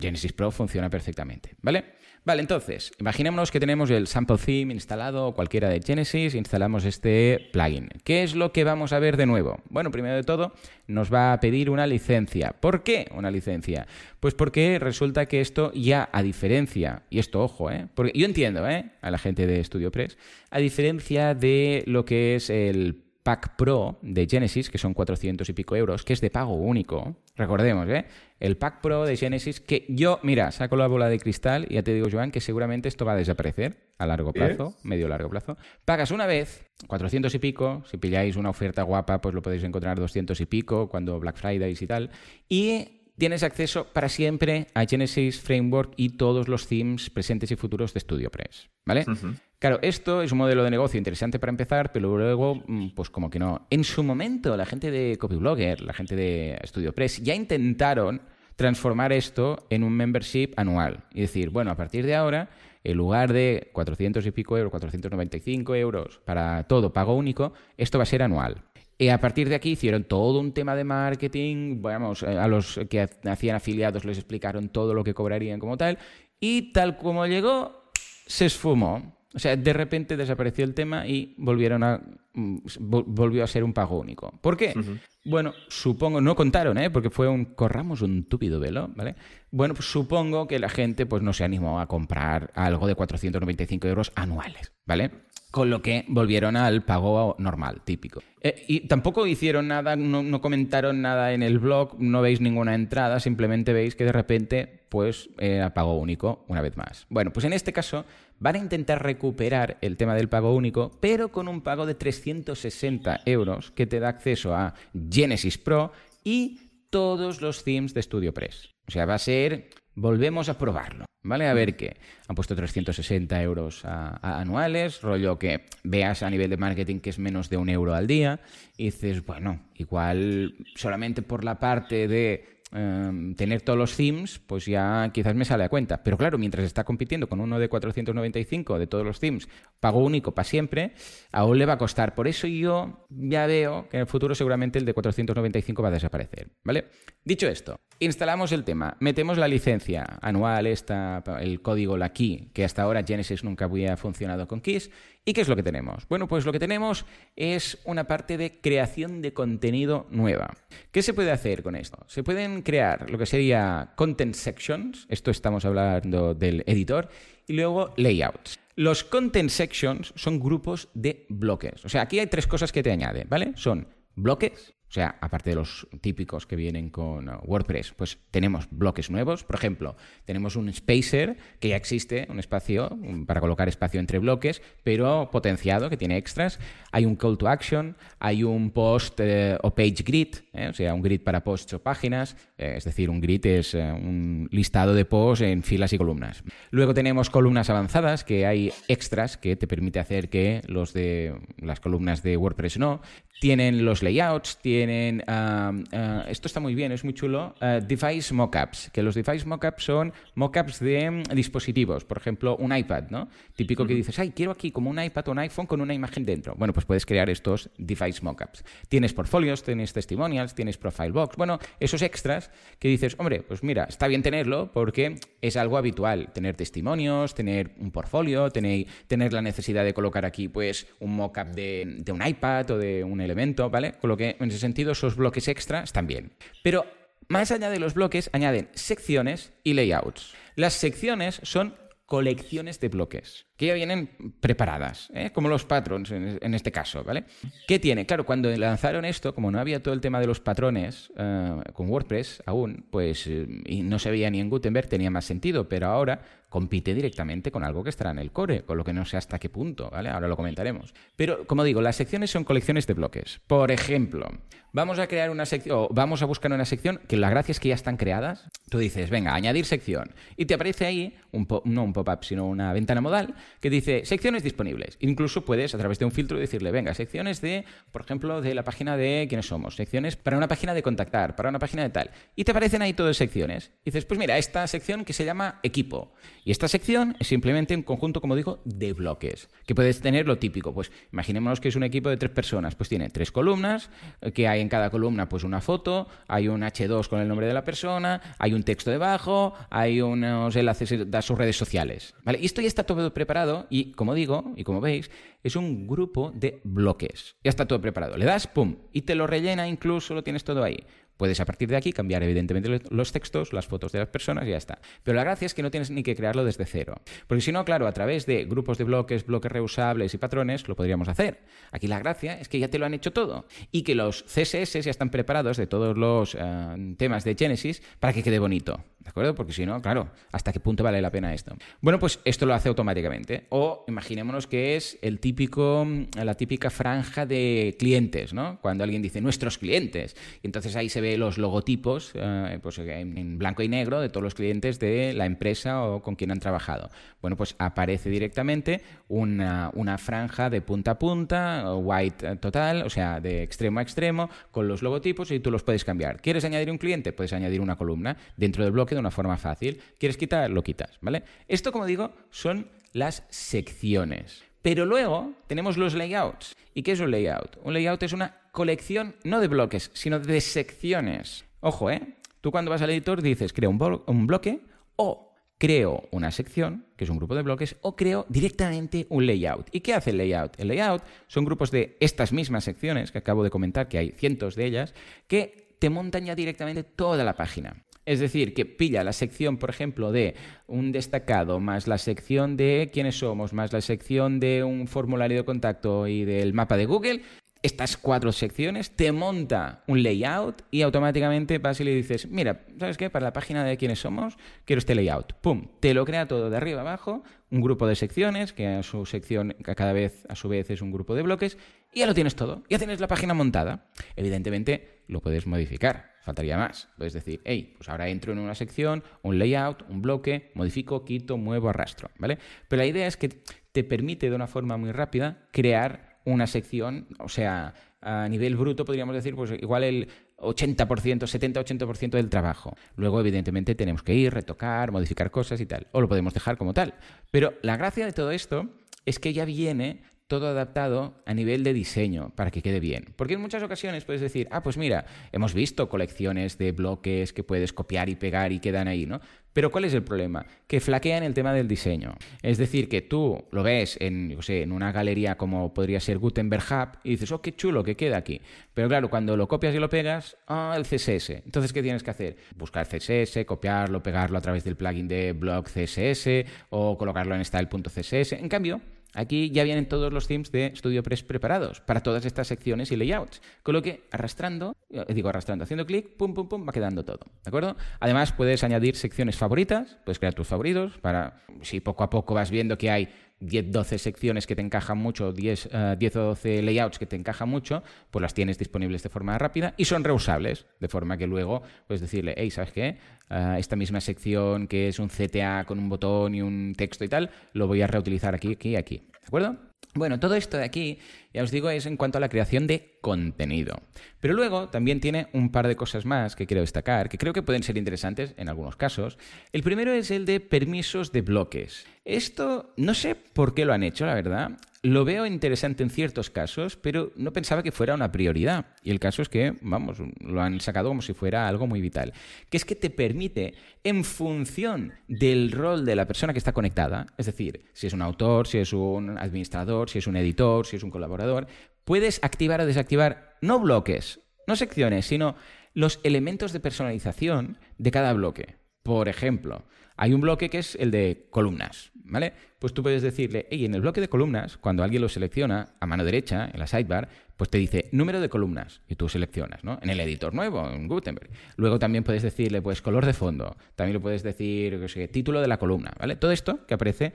[0.00, 1.95] Genesis Pro funciona perfectamente, ¿vale?
[2.26, 7.88] Vale, entonces, imaginémonos que tenemos el sample theme instalado, cualquiera de Genesis, instalamos este plugin.
[8.02, 9.60] ¿Qué es lo que vamos a ver de nuevo?
[9.70, 10.52] Bueno, primero de todo,
[10.88, 12.56] nos va a pedir una licencia.
[12.58, 13.86] ¿Por qué una licencia?
[14.18, 17.86] Pues porque resulta que esto ya, a diferencia, y esto ojo, ¿eh?
[17.94, 18.90] Porque yo entiendo, ¿eh?
[19.02, 20.18] A la gente de StudioPress,
[20.50, 25.52] a diferencia de lo que es el Pack Pro de Genesis, que son 400 y
[25.52, 27.16] pico euros, que es de pago único.
[27.34, 28.04] Recordemos, ¿eh?
[28.38, 31.82] El Pack Pro de Genesis, que yo, mira, saco la bola de cristal y ya
[31.82, 34.80] te digo, Joan, que seguramente esto va a desaparecer a largo plazo, ¿Eh?
[34.84, 35.56] medio largo plazo.
[35.84, 39.98] Pagas una vez, 400 y pico, si pilláis una oferta guapa, pues lo podéis encontrar
[39.98, 42.10] 200 y pico, cuando Black Fridays y tal.
[42.48, 47.94] Y tienes acceso para siempre a Genesis Framework y todos los themes presentes y futuros
[47.94, 49.04] de StudioPress, ¿vale?
[49.06, 49.40] Uh -huh.
[49.58, 52.62] Claro, esto es un modelo de negocio interesante para empezar, pero luego,
[52.94, 53.66] pues como que no.
[53.70, 58.20] En su momento, la gente de Copyblogger, la gente de StudioPress, ya intentaron
[58.54, 61.04] transformar esto en un membership anual.
[61.12, 62.50] Y decir, bueno, a partir de ahora,
[62.84, 68.02] en lugar de 400 y pico euros, 495 euros para todo pago único, esto va
[68.02, 68.62] a ser anual.
[68.98, 73.08] Y a partir de aquí hicieron todo un tema de marketing, vamos, a los que
[73.24, 75.98] hacían afiliados les explicaron todo lo que cobrarían como tal,
[76.40, 77.90] y tal como llegó,
[78.26, 79.16] se esfumó.
[79.34, 82.00] O sea, de repente desapareció el tema y volvieron a
[82.36, 84.30] volvió a ser un pago único.
[84.40, 84.74] ¿Por qué?
[84.76, 85.00] Uh -huh.
[85.24, 86.90] Bueno, supongo, no contaron, ¿eh?
[86.90, 89.16] porque fue un corramos un túpido velo, ¿vale?
[89.50, 93.88] Bueno, pues supongo que la gente pues no se animó a comprar algo de 495
[93.88, 95.10] euros anuales, ¿vale?
[95.50, 98.20] Con lo que volvieron al pago normal, típico.
[98.42, 103.20] Eh, y tampoco hicieron nada, no, comentaron nada en el blog, no veis ninguna entrada,
[103.20, 107.06] simplemente veis que de repente pues eh, pago único una vez más.
[107.08, 108.04] Bueno, pues en este caso
[108.38, 113.22] van a intentar recuperar el tema del pago único, pero con un pago de 360
[113.24, 114.74] euros que te da acceso a
[115.10, 118.74] Genesis Pro y todos los themes de StudioPress.
[118.86, 121.46] O sea, va a ser, volvemos a probarlo, ¿vale?
[121.46, 121.96] A ver qué.
[122.28, 127.50] Han puesto 360 euros anuales, rollo que veas a nivel de marketing que es menos
[127.50, 128.40] de un euro al día,
[128.76, 134.66] y dices, bueno, igual solamente por la parte de Em, tener todos los themes, pues
[134.66, 136.02] ya quizás me sale a cuenta.
[136.02, 140.34] Pero claro, mientras está compitiendo con uno de 495 de todos los themes, pago único
[140.34, 140.92] para siempre,
[141.30, 142.14] aún le va a costar.
[142.14, 145.92] Por eso yo ya veo que en el futuro seguramente el de 495 va a
[145.92, 146.50] desaparecer.
[146.64, 146.86] ¿Vale?
[147.24, 152.64] Dicho esto, instalamos el tema, metemos la licencia anual, esta, el código, la key, que
[152.64, 154.90] hasta ahora Genesis nunca había funcionado con keys,
[155.28, 156.06] ¿Y qué es lo que tenemos?
[156.08, 157.04] Bueno, pues lo que tenemos
[157.34, 160.54] es una parte de creación de contenido nueva.
[160.92, 161.98] ¿Qué se puede hacer con esto?
[162.06, 167.08] Se pueden crear lo que sería content sections, esto estamos hablando del editor,
[167.48, 168.60] y luego layouts.
[168.76, 171.84] Los content sections son grupos de bloques.
[171.84, 173.50] O sea, aquí hay tres cosas que te añade, ¿vale?
[173.56, 178.68] Son bloques, o sea, aparte de los típicos que vienen con uh, WordPress, pues tenemos
[178.70, 179.42] bloques nuevos.
[179.42, 182.96] Por ejemplo, tenemos un spacer que ya existe, un espacio
[183.26, 186.60] para colocar espacio entre bloques, pero potenciado, que tiene extras.
[186.96, 190.94] Hay un call to action, hay un post eh, o page grid, eh, o sea,
[190.94, 192.34] un grid para posts o páginas.
[192.56, 196.42] Eh, es decir, un grid es un listado de posts en filas y columnas.
[196.70, 201.80] Luego tenemos columnas avanzadas, que hay extras que te permite hacer que los de las
[201.80, 203.02] columnas de WordPress no.
[203.38, 205.22] Tienen los layouts, tienen...
[205.26, 207.54] Ah, ah, esto está muy bien, es muy chulo.
[207.60, 212.06] Uh, device mockups, que los device mockups son mockups de mm, dispositivos.
[212.06, 213.28] Por ejemplo, un iPad, ¿no?
[213.54, 216.24] Típico que dices, ay, quiero aquí como un iPad o un iPhone con una imagen
[216.24, 216.54] dentro.
[216.56, 218.64] Bueno, pues puedes crear estos device mockups.
[218.88, 221.36] Tienes portfolios, tienes testimonials, tienes profile box.
[221.36, 226.32] Bueno, esos extras que dices, hombre, pues mira, está bien tenerlo porque es algo habitual.
[226.32, 231.48] Tener testimonios, tener un portfolio, tener, tener la necesidad de colocar aquí pues un mockup
[231.48, 233.92] de, de un iPad o de un elemento, ¿vale?
[233.92, 236.32] Con lo que en ese sentido esos bloques extra están bien.
[236.62, 236.86] Pero
[237.28, 240.34] más allá de los bloques, añaden secciones y layouts.
[240.54, 241.74] Las secciones son
[242.06, 245.30] colecciones de bloques que ya vienen preparadas, ¿eh?
[245.32, 247.24] como los patrons en, este caso, ¿vale?
[247.66, 248.06] ¿Qué tiene?
[248.06, 251.88] Claro, cuando lanzaron esto, como no había todo el tema de los patrones eh, con
[251.88, 255.88] WordPress aún, pues eh, y no se veía ni en Gutenberg, tenía más sentido, pero
[255.88, 259.16] ahora compite directamente con algo que estará en el core, con lo que no sé
[259.16, 260.08] hasta qué punto, ¿vale?
[260.08, 260.94] Ahora lo comentaremos.
[261.16, 263.40] Pero, como digo, las secciones son colecciones de bloques.
[263.46, 264.26] Por ejemplo,
[264.72, 267.60] vamos a crear una sección, o vamos a buscar una sección que la gracia es
[267.60, 268.48] que ya están creadas.
[268.70, 270.14] Tú dices, venga, añadir sección.
[270.36, 274.42] Y te aparece ahí, un no un pop-up, sino una ventana modal, que dice secciones
[274.42, 274.96] disponibles.
[275.00, 278.64] Incluso puedes, a través de un filtro, decirle, venga, secciones de, por ejemplo, de la
[278.64, 282.10] página de quiénes somos, secciones para una página de contactar, para una página de tal.
[282.34, 283.72] Y te aparecen ahí todas secciones.
[283.82, 286.14] Y dices, pues mira, esta sección que se llama equipo.
[286.44, 290.38] Y esta sección es simplemente un conjunto, como digo, de bloques, que puedes tener lo
[290.38, 290.72] típico.
[290.72, 294.48] Pues imaginémonos que es un equipo de tres personas, pues tiene tres columnas, eh, que
[294.48, 297.64] hay en cada columna pues una foto, hay un H2 con el nombre de la
[297.64, 302.14] persona, hay un texto debajo, hay unos enlaces a sus redes sociales.
[302.24, 302.38] ¿Vale?
[302.40, 303.35] Y esto ya está todo preparado
[303.70, 305.10] y, como digo, y como veis,
[305.42, 307.36] es un grupo de bloques.
[307.44, 308.16] Ya está todo preparado.
[308.16, 310.78] Le das, pum, y te lo rellena incluso, lo tienes todo ahí.
[311.16, 314.50] Puedes a partir de aquí cambiar evidentemente los textos, las fotos de las personas y
[314.50, 314.78] ya está.
[315.02, 316.96] Pero la gracia es que no tienes ni que crearlo desde cero.
[317.26, 320.76] Porque si no, claro, a través de grupos de bloques, bloques reusables y patrones lo
[320.76, 321.40] podríamos hacer.
[321.72, 324.84] Aquí la gracia es que ya te lo han hecho todo y que los CSS
[324.84, 328.84] ya están preparados de todos los eh, temas de Genesis para que quede bonito.
[329.06, 329.36] ¿De acuerdo?
[329.36, 331.56] Porque si no, claro, ¿hasta qué punto vale la pena esto?
[331.80, 333.46] Bueno, pues esto lo hace automáticamente.
[333.50, 338.58] O imaginémonos que es el típico, la típica franja de clientes, ¿no?
[338.60, 340.16] Cuando alguien dice nuestros clientes.
[340.42, 344.24] Y entonces ahí se ve los logotipos eh, pues en blanco y negro de todos
[344.24, 346.90] los clientes de la empresa o con quien han trabajado.
[347.20, 353.20] Bueno, pues aparece directamente una, una franja de punta a punta, white total, o sea,
[353.20, 356.20] de extremo a extremo, con los logotipos y tú los puedes cambiar.
[356.20, 357.12] ¿Quieres añadir un cliente?
[357.12, 359.80] Puedes añadir una columna dentro del bloque de una forma fácil.
[359.98, 360.50] ¿Quieres quitar?
[360.50, 361.22] Lo quitas, ¿vale?
[361.48, 364.45] Esto, como digo, son las secciones.
[364.66, 366.56] Pero luego tenemos los layouts.
[366.74, 367.56] ¿Y qué es un layout?
[367.62, 371.44] Un layout es una colección no de bloques, sino de secciones.
[371.60, 372.16] Ojo, ¿eh?
[372.40, 374.62] Tú cuando vas al editor dices, creo un, un bloque
[374.96, 379.68] o creo una sección, que es un grupo de bloques, o creo directamente un layout.
[379.70, 380.58] ¿Y qué hace el layout?
[380.58, 384.56] El layout son grupos de estas mismas secciones, que acabo de comentar, que hay cientos
[384.56, 384.94] de ellas,
[385.28, 387.84] que te montan ya directamente toda la página.
[388.06, 390.36] Es decir, que pilla la sección, por ejemplo, de
[390.68, 395.44] un destacado, más la sección de quiénes somos, más la sección de un formulario de
[395.44, 397.22] contacto y del mapa de Google,
[397.62, 402.96] estas cuatro secciones, te monta un layout y automáticamente vas y le dices, mira, ¿sabes
[402.96, 403.10] qué?
[403.10, 405.32] Para la página de quiénes somos, quiero este layout.
[405.40, 405.66] ¡Pum!
[405.80, 409.56] Te lo crea todo de arriba abajo, un grupo de secciones, que a su sección
[409.62, 411.58] cada vez a su vez es un grupo de bloques,
[411.92, 412.62] y ya lo tienes todo.
[412.68, 413.88] Ya tienes la página montada.
[414.14, 416.88] Evidentemente lo puedes modificar, faltaría más.
[416.98, 421.38] Puedes decir, hey, pues ahora entro en una sección, un layout, un bloque, modifico, quito,
[421.38, 422.38] muevo, arrastro, ¿vale?
[422.66, 427.06] Pero la idea es que te permite de una forma muy rápida crear una sección,
[427.20, 430.08] o sea, a nivel bruto podríamos decir, pues igual el
[430.38, 432.74] 80%, 70-80% del trabajo.
[432.96, 435.86] Luego, evidentemente, tenemos que ir, retocar, modificar cosas y tal.
[435.92, 436.94] O lo podemos dejar como tal.
[437.30, 438.68] Pero la gracia de todo esto
[439.04, 443.12] es que ya viene todo adaptado a nivel de diseño para que quede bien.
[443.16, 447.44] Porque en muchas ocasiones puedes decir, ah, pues mira, hemos visto colecciones de bloques que
[447.44, 449.20] puedes copiar y pegar y quedan ahí, ¿no?
[449.52, 450.44] Pero ¿cuál es el problema?
[450.66, 452.14] Que flaquean el tema del diseño.
[452.42, 456.62] Es decir, que tú lo ves en, sé, en una galería como podría ser Gutenberg
[456.70, 458.42] Hub y dices, oh, qué chulo que queda aquí.
[458.74, 461.30] Pero claro, cuando lo copias y lo pegas, ah, el CSS.
[461.46, 462.36] Entonces, ¿qué tienes que hacer?
[462.54, 468.32] Buscar CSS, copiarlo, pegarlo a través del plugin de Blog CSS o colocarlo en style.css.
[468.32, 468.82] En cambio,
[469.16, 473.40] Aquí ya vienen todos los themes de StudioPress preparados para todas estas secciones y layouts.
[473.62, 477.20] Con lo que arrastrando, eh, digo arrastrando, haciendo clic, pum, pum, pum, va quedando todo.
[477.42, 477.76] ¿De acuerdo?
[477.98, 482.50] Además, puedes añadir secciones favoritas, puedes crear tus favoritos para, si poco a poco vas
[482.50, 483.08] viendo que hay
[483.40, 487.48] 10, 12 secciones que te encajan mucho, 10, 10 o 12 layouts que te encajan
[487.48, 491.62] mucho, pues las tienes disponibles de forma rápida y son reusables, de forma que luego
[491.86, 492.98] puedes decirle, hey, ¿sabes qué?
[493.28, 497.08] Uh, esta misma sección que es un CTA con un botón y un texto y
[497.08, 498.98] tal, lo voy a reutilizar aquí, aquí aquí.
[498.98, 499.56] ¿De acuerdo?
[499.96, 500.98] Bueno, todo esto de aquí,
[501.32, 503.80] ya os digo, es en cuanto a la creación de contenido.
[504.20, 507.42] Pero luego también tiene un par de cosas más que quiero destacar, que creo que
[507.42, 509.16] pueden ser interesantes en algunos casos.
[509.52, 511.86] El primero es el de permisos de bloques.
[512.04, 514.50] Esto no sé por qué lo han hecho, la verdad.
[514.86, 518.66] Lo veo interesante en ciertos casos, pero no pensaba que fuera una prioridad.
[518.84, 522.12] Y el caso es que, vamos, lo han sacado como si fuera algo muy vital.
[522.48, 527.08] Que es que te permite, en función del rol de la persona que está conectada,
[527.18, 530.76] es decir, si es un autor, si es un administrador, si es un editor, si
[530.76, 531.48] es un colaborador,
[531.84, 535.34] puedes activar o desactivar no bloques, no secciones, sino
[535.74, 538.54] los elementos de personalización de cada bloque.
[538.84, 539.64] Por ejemplo,
[539.96, 542.32] hay un bloque que es el de columnas, ¿vale?
[542.58, 545.86] Pues tú puedes decirle, hey, en el bloque de columnas, cuando alguien lo selecciona a
[545.86, 549.78] mano derecha, en la sidebar, pues te dice número de columnas y tú seleccionas, ¿no?
[549.82, 551.30] En el editor nuevo, en Gutenberg.
[551.56, 553.56] Luego también puedes decirle, pues, color de fondo.
[553.74, 556.16] También lo puedes decir, sé, título de la columna, ¿vale?
[556.16, 557.12] Todo esto que aparece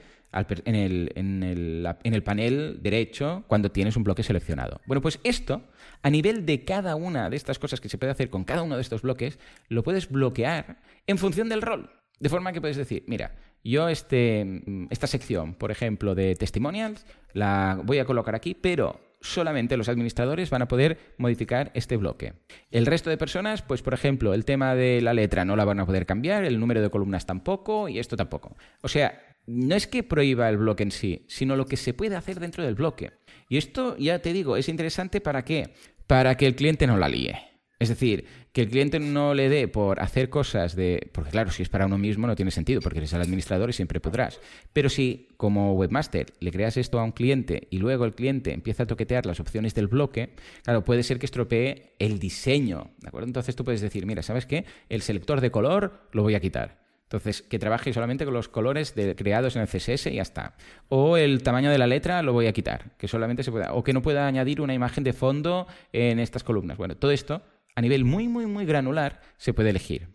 [0.66, 4.80] en el, en, el, en el panel derecho cuando tienes un bloque seleccionado.
[4.86, 5.64] Bueno, pues esto,
[6.04, 8.76] a nivel de cada una de estas cosas que se puede hacer con cada uno
[8.76, 10.78] de estos bloques, lo puedes bloquear
[11.08, 11.90] en función del rol.
[12.22, 14.61] De forma que puedes decir, mira, yo este,
[14.91, 17.03] esta sección, por ejemplo, de testimonials,
[17.34, 22.34] la voy a colocar aquí, pero solamente los administradores van a poder modificar este bloque.
[22.69, 25.80] El resto de personas, pues por ejemplo, el tema de la letra no la van
[25.80, 28.55] a poder cambiar, el número de columnas tampoco y esto tampoco.
[28.82, 32.15] O sea, no es que prohíba el bloque en sí, sino lo que se puede
[32.15, 33.13] hacer dentro del bloque.
[33.49, 35.74] Y esto, ya te digo, es interesante para qué?
[36.05, 37.51] Para que el cliente no la líe.
[37.82, 41.10] Es decir, que el cliente no le dé por hacer cosas de...
[41.12, 43.74] Porque claro, si es para uno mismo no tiene sentido, porque eres el administrador y
[43.74, 44.40] siempre podrás.
[44.72, 48.84] Pero si como webmaster le creas esto a un cliente y luego el cliente empieza
[48.84, 52.92] a toquetear las opciones del bloque, claro, puede ser que estropee el diseño.
[53.00, 53.26] ¿De acuerdo?
[53.26, 54.64] Entonces tú puedes decir, mira, ¿sabes qué?
[54.88, 56.82] El selector de color lo voy a quitar.
[57.06, 60.56] Entonces, que trabaje solamente con los colores creados en el CSS y ya está.
[60.88, 63.74] O el tamaño de la letra lo voy a quitar, que solamente se pueda.
[63.74, 66.78] O que no pueda añadir una imagen de fondo en estas columnas.
[66.78, 67.42] Bueno, todo esto
[67.76, 70.09] a nivel muy, muy, muy granular se puede elegir.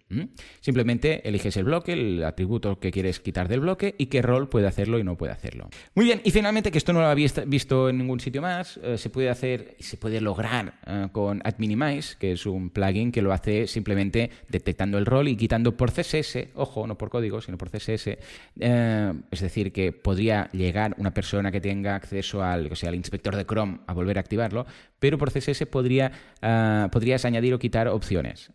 [0.60, 4.68] Simplemente eliges el bloque, el atributo que quieres quitar del bloque y qué rol puede
[4.68, 5.68] hacerlo y no puede hacerlo.
[5.96, 8.98] Muy bien, y finalmente, que esto no lo había visto en ningún sitio más, eh,
[8.98, 13.20] se puede hacer y se puede lograr eh, con AdMinimize, que es un plugin que
[13.20, 17.58] lo hace simplemente detectando el rol y quitando por CSS, ojo, no por código, sino
[17.58, 18.18] por CSS.
[18.60, 22.94] Eh, es decir, que podría llegar una persona que tenga acceso al, o sea, al
[22.94, 24.66] inspector de Chrome a volver a activarlo,
[24.98, 26.12] pero por CSS podría,
[26.90, 28.50] podrías añadir o quitar opciones.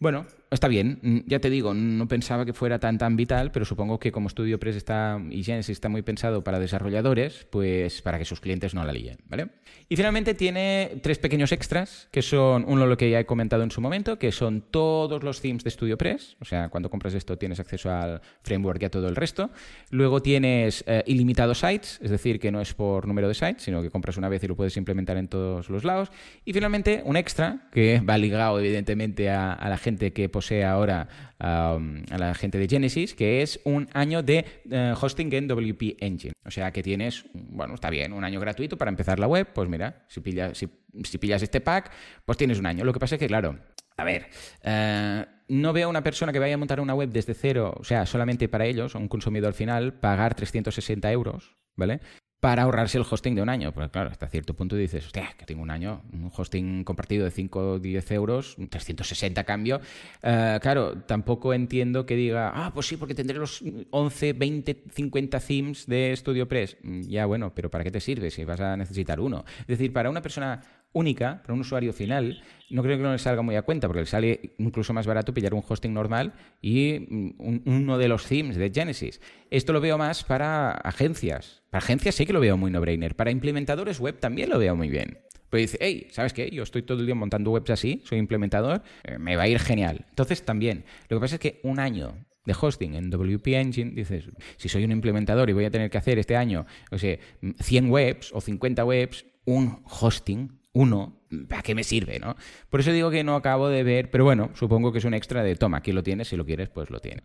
[0.00, 0.98] Bueno, está bien.
[1.02, 4.28] Mm, ya te digo, no pensaba que fuera tan tan vital, pero supongo que como
[4.28, 8.84] StudioPress está y Genesis está muy pensado para desarrolladores, pues para que sus clientes no
[8.84, 9.48] la líen, ¿vale?
[9.88, 13.70] Y finalmente tiene tres pequeños extras, que son uno lo que ya he comentado en
[13.70, 17.60] su momento, que son todos los themes de StudioPress, o sea, cuando compras esto tienes
[17.60, 19.50] acceso al framework y a todo el resto.
[19.90, 23.82] Luego tienes eh, ilimitados sites, es decir, que no es por número de sites, sino
[23.82, 26.10] que compras una vez y lo puedes implementar en todos los lados.
[26.44, 31.08] Y finalmente un extra que va ligado evidentemente a, a la gente que posee ahora
[31.38, 31.78] a
[32.18, 36.32] la gente de Genesis, que es un año de eh, hosting en WP Engine.
[36.44, 39.68] O sea que tienes, bueno, está bien, un año gratuito para empezar la web, pues
[39.68, 41.90] mira, si pillas, si, pillas este pack,
[42.24, 42.84] pues tienes un año.
[42.84, 43.58] Lo que pasa es que, claro,
[43.96, 44.26] a ver,
[44.62, 47.84] eh, no veo a una persona que vaya a montar una web desde cero, o
[47.84, 52.00] sea, solamente para ellos, un consumidor final, pagar 360 euros, ¿vale?
[52.44, 53.72] Para ahorrarse el hosting de un año.
[53.72, 57.30] Porque claro, hasta cierto punto dices, hostia, que tengo un año, un hosting compartido de
[57.30, 59.80] 5 o 10 euros, 360 cambio.
[60.22, 65.40] Eh, claro, tampoco entiendo que diga, ah, pues sí, porque tendré los 11, 20, 50
[65.40, 66.76] themes de StudioPress.
[67.08, 69.46] Ya, bueno, pero ¿para qué te sirve si vas a necesitar uno?
[69.60, 70.60] Es decir, para una persona
[70.94, 74.00] única, para un usuario final, no creo que no le salga muy a cuenta, porque
[74.00, 76.32] le sale incluso más barato pillar un hosting normal
[76.62, 79.20] y mm, uno de los themes de Genesis.
[79.50, 81.62] Esto lo veo más para agencias.
[81.70, 83.14] Para agencias sí que lo veo muy no-brainer.
[83.14, 85.18] Para implementadores web también lo veo muy bien.
[85.50, 86.50] Pero dice, hey, ¿sabes qué?
[86.50, 89.60] Yo estoy todo el día montando webs así, soy implementador, eh, me va a ir
[89.60, 90.06] genial.
[90.08, 94.24] Entonces también, lo que pasa es que un año de hosting en WP Engine, dices,
[94.56, 97.18] si soy un implementador y voy a tener que hacer este año, o sea,
[97.60, 101.12] 100 webs o 50 webs, un hosting uno,
[101.48, 102.18] ¿para qué me sirve?
[102.18, 102.36] ¿no?
[102.70, 105.42] Por eso digo que no acabo de ver, pero bueno, supongo que es un extra
[105.42, 107.24] de toma, aquí lo tienes, si lo quieres, pues lo tienes.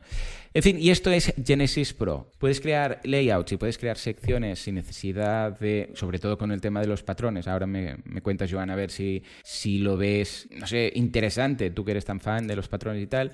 [0.53, 2.31] En fin, y esto es Genesis Pro.
[2.39, 6.81] Puedes crear layouts y puedes crear secciones sin necesidad de, sobre todo con el tema
[6.81, 7.47] de los patrones.
[7.47, 11.91] Ahora me, cuentas, Joan, a ver si, si lo ves, no sé, interesante, tú que
[11.91, 13.31] eres tan fan de los patrones y tal.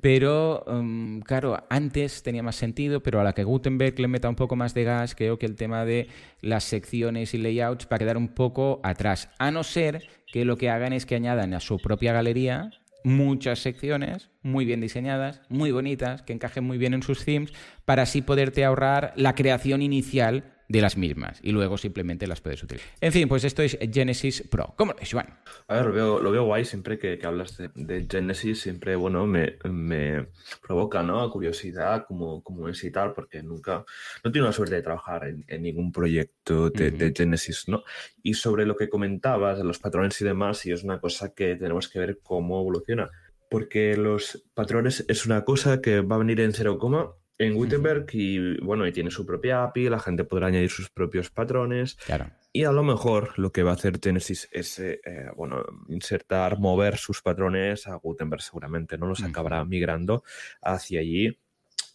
[0.00, 4.36] Pero, um, claro, antes tenía más sentido, pero a la que Gutenberg le meta un
[4.36, 6.08] poco más de gas, creo que el tema de
[6.40, 9.28] las secciones y layouts va a quedar un poco atrás.
[9.38, 12.70] A no ser que lo que hagan es que añadan a su propia galería
[13.04, 17.52] muchas secciones muy bien diseñadas, muy bonitas, que encajen muy bien en sus themes,
[17.84, 22.62] para así poderte ahorrar la creación inicial de las mismas y luego simplemente las puedes
[22.62, 22.88] utilizar.
[23.00, 24.74] En fin, pues esto es Genesis Pro.
[24.76, 25.38] ¿Cómo lo ves, Juan?
[25.68, 29.58] A ver, lo veo, lo veo guay siempre que, hablas de, Genesis, siempre, bueno, me,
[30.62, 31.30] provoca, ¿no?
[31.30, 33.84] Curiosidad como, como es y tal, porque nunca,
[34.24, 37.82] no tengo la suerte de trabajar en, ningún proyecto de, Genesis, ¿no?
[38.22, 41.56] Y sobre lo que comentabas, de los patrones y demás, y es una cosa que
[41.56, 43.10] tenemos que ver cómo evoluciona.
[43.48, 48.06] Porque los patrones es una cosa que va a venir en cero coma en Gutenberg
[48.12, 51.96] y bueno, y tiene su propia API, la gente podrá añadir sus propios patrones.
[52.06, 52.30] Claro.
[52.52, 55.00] Y a lo mejor lo que va a hacer Genesis es, eh,
[55.36, 59.06] bueno, insertar, mover sus patrones a Gutenberg seguramente, ¿no?
[59.06, 60.24] Los acabará migrando
[60.62, 61.38] hacia allí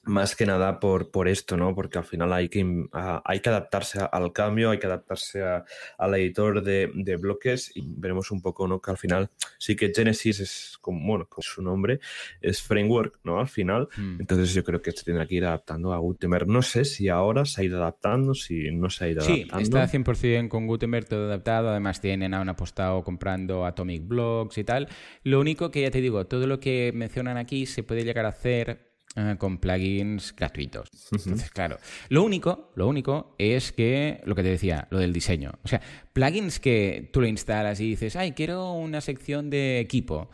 [0.04, 1.76] más que nada por, por esto, ¿no?
[1.76, 6.64] Porque al final hay que, hay que adaptarse al cambio, hay que adaptarse al editor
[6.64, 8.82] de, bloques y veremos un poco, ¿no?
[8.82, 9.30] Que al final
[9.60, 12.00] sí que Genesis es como, bueno, como su nombre,
[12.42, 13.40] es framework, ¿no?
[13.40, 13.90] Al final.
[13.96, 14.18] Hmm.
[14.20, 16.48] Entonces yo creo que se tendrá que ir adaptando a Gutenberg.
[16.48, 19.60] No sé si ahora se ha ido adaptando, si no se ha ido adaptando.
[19.60, 21.70] Sí, está 100% con Gutenberg todo adaptado.
[21.70, 24.88] Además tienen aún apostado comprando Atomic Blocks y tal.
[25.24, 28.30] Lo único que ya te digo, todo lo que mencionan aquí se puede llegar a
[28.30, 30.90] hacer eh, con plugins gratuitos.
[31.12, 35.52] Entonces, claro, lo único, lo único es que, lo que te decía, lo del diseño.
[35.64, 35.82] O sea,
[36.14, 40.30] plugins que tú lo instalas y dices, ay, quiero una sección de equipo.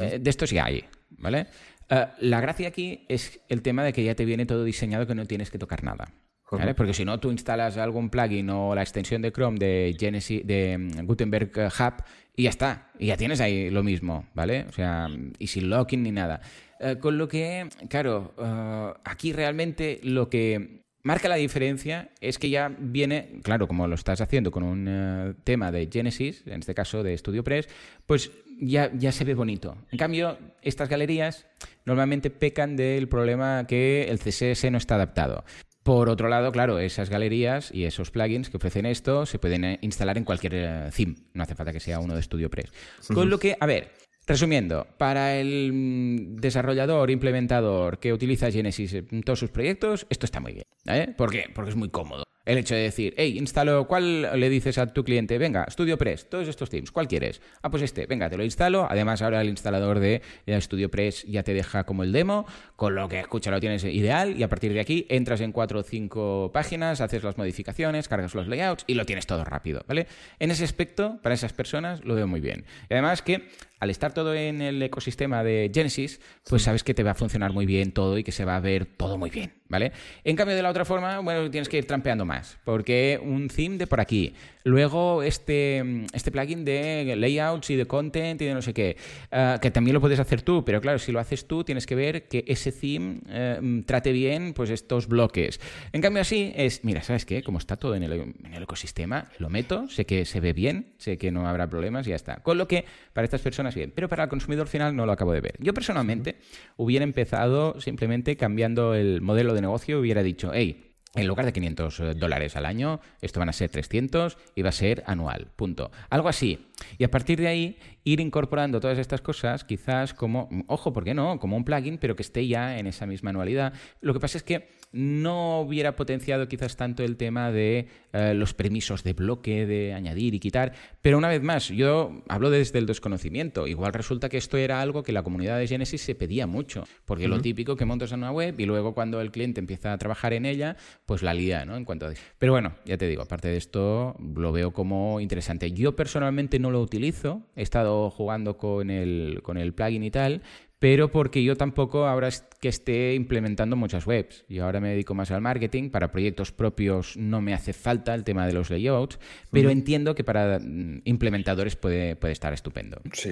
[0.00, 1.46] Eh, de estos ya hay, ¿vale?
[1.90, 5.14] Eh, la gracia aquí es el tema de que ya te viene todo diseñado que
[5.14, 6.14] no tienes que tocar nada.
[6.50, 6.74] ¿vale?
[6.74, 10.78] Porque si no, tú instalas algún plugin o la extensión de Chrome de, Genesis, de
[10.78, 12.04] mm, Gutenberg Hub
[12.34, 12.90] y ya está.
[12.98, 14.66] Y ya tienes ahí lo mismo, ¿vale?
[14.68, 15.08] O sea,
[15.38, 16.40] y sin locking ni nada.
[16.82, 22.50] Eh, con lo que, claro, eh, aquí realmente lo que marca la diferencia es que
[22.50, 26.74] ya viene, claro, como lo estás haciendo con un eh, tema de Genesis, en este
[26.74, 27.68] caso de StudioPress,
[28.04, 29.76] pues ya, ya se ve bonito.
[29.92, 31.46] En cambio, estas galerías
[31.84, 35.44] normalmente pecan del problema que el CSS no está adaptado.
[35.84, 40.18] Por otro lado, claro, esas galerías y esos plugins que ofrecen esto se pueden instalar
[40.18, 41.16] en cualquier theme.
[41.32, 42.72] No hace falta que sea uno de StudioPress.
[43.12, 43.90] Con lo que, a ver,
[44.26, 50.40] Resumiendo, para el mm, desarrollador, implementador que utiliza Genesis en todos sus proyectos, esto está
[50.40, 51.14] muy bien.
[51.16, 51.50] ¿Por qué?
[51.52, 52.24] Porque es muy cómodo.
[52.44, 55.38] El hecho de decir, hey, instalo, ¿cuál le dices a tu cliente?
[55.38, 57.40] Venga, StudioPress, todos estos teams, ¿cuál quieres?
[57.62, 58.88] Ah, pues este, venga, te lo instalo.
[58.90, 63.20] Además, ahora el instalador de StudioPress ya te deja como el demo, con lo que
[63.20, 67.00] escucha lo tienes ideal y a partir de aquí entras en cuatro o cinco páginas,
[67.00, 70.08] haces las modificaciones, cargas los layouts y lo tienes todo rápido, ¿vale?
[70.40, 72.64] En ese aspecto, para esas personas, lo veo muy bien.
[72.90, 77.02] Y además que al estar todo en el ecosistema de Genesis, pues sabes que te
[77.02, 79.54] va a funcionar muy bien todo y que se va a ver todo muy bien,
[79.68, 79.92] ¿vale?
[80.22, 83.48] En cambio, de la otra forma, bueno, tienes que ir trampeando más más, porque un
[83.48, 88.54] theme de por aquí, luego este, este plugin de layouts y de content y de
[88.54, 88.96] no sé qué,
[89.30, 91.94] eh, que también lo puedes hacer tú, pero claro, si lo haces tú tienes que
[91.94, 95.60] ver que ese theme eh, trate bien pues estos bloques.
[95.92, 97.42] En cambio así es, mira, ¿sabes qué?
[97.42, 100.94] Como está todo en el, en el ecosistema, lo meto, sé que se ve bien,
[100.98, 102.36] sé que no habrá problemas y ya está.
[102.36, 105.32] Con lo que para estas personas bien, pero para el consumidor final no lo acabo
[105.32, 105.56] de ver.
[105.58, 106.36] Yo personalmente
[106.76, 112.00] hubiera empezado simplemente cambiando el modelo de negocio, hubiera dicho, hey, en lugar de 500
[112.00, 115.48] eh, dólares al año, esto van a ser 300 y va a ser anual.
[115.56, 115.90] Punto.
[116.10, 116.66] Algo así.
[116.98, 121.14] Y a partir de ahí, ir incorporando todas estas cosas, quizás como, ojo, ¿por qué
[121.14, 121.38] no?
[121.38, 123.72] Como un plugin, pero que esté ya en esa misma anualidad.
[124.00, 128.54] Lo que pasa es que no hubiera potenciado quizás tanto el tema de eh, los
[128.54, 130.72] permisos de bloque, de añadir y quitar.
[131.00, 133.66] Pero una vez más, yo hablo desde el desconocimiento.
[133.66, 136.84] Igual resulta que esto era algo que la comunidad de Genesis se pedía mucho.
[137.04, 139.98] Porque lo típico que montas en una web y luego cuando el cliente empieza a
[139.98, 140.76] trabajar en ella,
[141.06, 141.76] pues la lía, ¿no?
[141.76, 142.12] En cuanto a...
[142.38, 145.72] Pero bueno, ya te digo, aparte de esto, lo veo como interesante.
[145.72, 150.42] Yo personalmente no lo utilizo, he estado jugando con el, con el plugin y tal,
[150.82, 154.44] pero porque yo tampoco ahora es que esté implementando muchas webs.
[154.48, 158.24] y ahora me dedico más al marketing, para proyectos propios no me hace falta el
[158.24, 159.20] tema de los layouts,
[159.52, 163.00] pero entiendo que para mm, implementadores puede, puede estar estupendo.
[163.12, 163.30] Sí,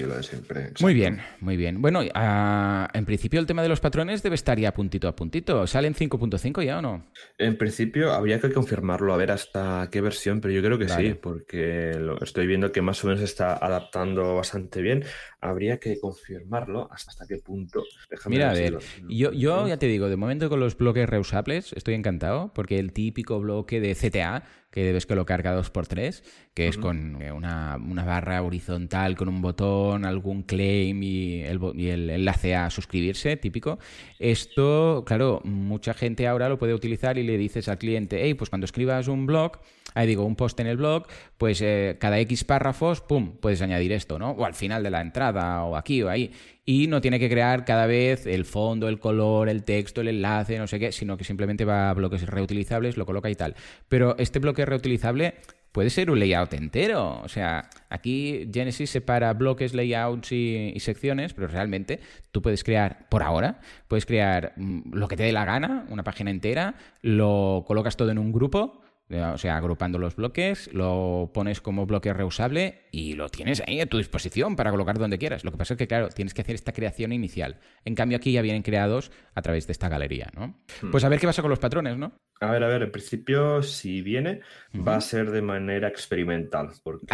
[0.00, 0.72] lo de siempre.
[0.80, 1.80] Muy bien, muy bien.
[1.80, 5.68] Bueno, ah, en principio el tema de los patrones debe estar ya puntito a puntito.
[5.68, 7.06] ¿Sale en 5.5 ya o no?
[7.38, 11.14] En principio habría que confirmarlo, a ver hasta qué versión, pero yo creo que sí,
[11.14, 15.04] porque lo estoy viendo que más o menos se está adaptando bastante bien.
[15.40, 17.84] Habría que confirmarlo hasta qué punto.
[18.26, 18.78] Mira, a ver,
[19.08, 22.92] yo, yo ya te digo, de momento con los bloques reusables estoy encantado, porque el
[22.92, 26.24] típico bloque de CTA, que debes colocar cada dos por tres,
[26.54, 31.88] que es con eh, una, barra horizontal con un botón, algún claim y el, y
[31.88, 33.78] el, enlace a suscribirse, típico.
[34.18, 38.50] Esto, claro, mucha gente ahora lo puede utilizar y le dices al cliente, hey, pues
[38.50, 39.58] cuando escribas un blog,
[39.98, 43.92] ahí digo, un post en el blog, pues eh, cada X párrafos, pum, puedes añadir
[43.92, 44.30] esto, ¿no?
[44.30, 46.30] O al final de la entrada, o aquí o ahí.
[46.64, 50.56] Y no tiene que crear cada vez el fondo, el color, el texto, el enlace,
[50.58, 53.56] no sé qué, sino que simplemente va a bloques reutilizables, lo coloca y tal.
[53.88, 55.34] Pero este bloque reutilizable
[55.72, 57.20] puede ser un layout entero.
[57.24, 61.98] O sea, aquí Genesis separa bloques, layouts y, secciones, pero realmente
[62.30, 66.04] tú puedes crear, por ahora, puedes crear mm, lo que te dé la gana, una
[66.04, 68.80] página entera, lo colocas todo en un grupo
[69.10, 73.86] o sea, agrupando los bloques, lo pones como bloque reusable y lo tienes ahí a
[73.86, 75.44] tu disposición para colocar donde quieras.
[75.44, 77.58] Lo que pasa es que, claro, tienes que hacer esta creación inicial.
[77.84, 80.58] En cambio, aquí ya vienen creados a través de esta galería, ¿no?
[80.82, 80.90] Hmm.
[80.90, 82.12] Pues a ver qué pasa con los patrones, ¿no?
[82.40, 84.40] A ver, a ver, en principio, si viene,
[84.86, 87.06] va a ser de manera experimental, porque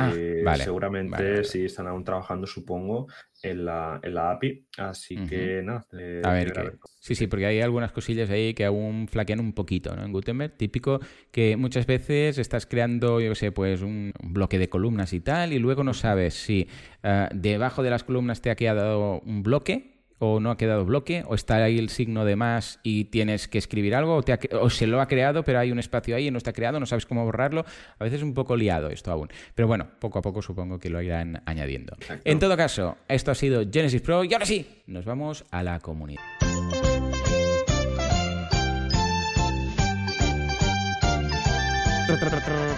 [0.44, 3.06] ah, seguramente si están aún trabajando, supongo,
[3.44, 4.66] en la, en la API.
[4.78, 5.86] Así que nada.
[6.22, 10.04] a ver, sí, sí, porque hay algunas cosillas ahí que aún flaquean un poquito, ¿no?
[10.04, 15.12] En Gutenberg, típico que muchas veces estás creando, yo sé, pues un, bloque de columnas
[15.12, 16.68] y tal, y luego no sabes si
[17.02, 21.24] eh, debajo de las columnas te ha quedado un bloque o no ha quedado bloque,
[21.26, 24.22] o está ahí el signo de más y tienes que escribir algo,
[24.60, 26.86] o, se lo ha creado, pero hay un espacio ahí y no está creado, no
[26.86, 27.64] sabes cómo borrarlo.
[27.98, 29.28] A veces es un poco liado esto aún.
[29.54, 31.96] Pero bueno, poco a poco supongo que lo irán añadiendo.
[32.24, 35.80] En todo caso, esto ha sido Genesis Pro y ahora sí, nos vamos a la
[35.80, 36.22] comunidad.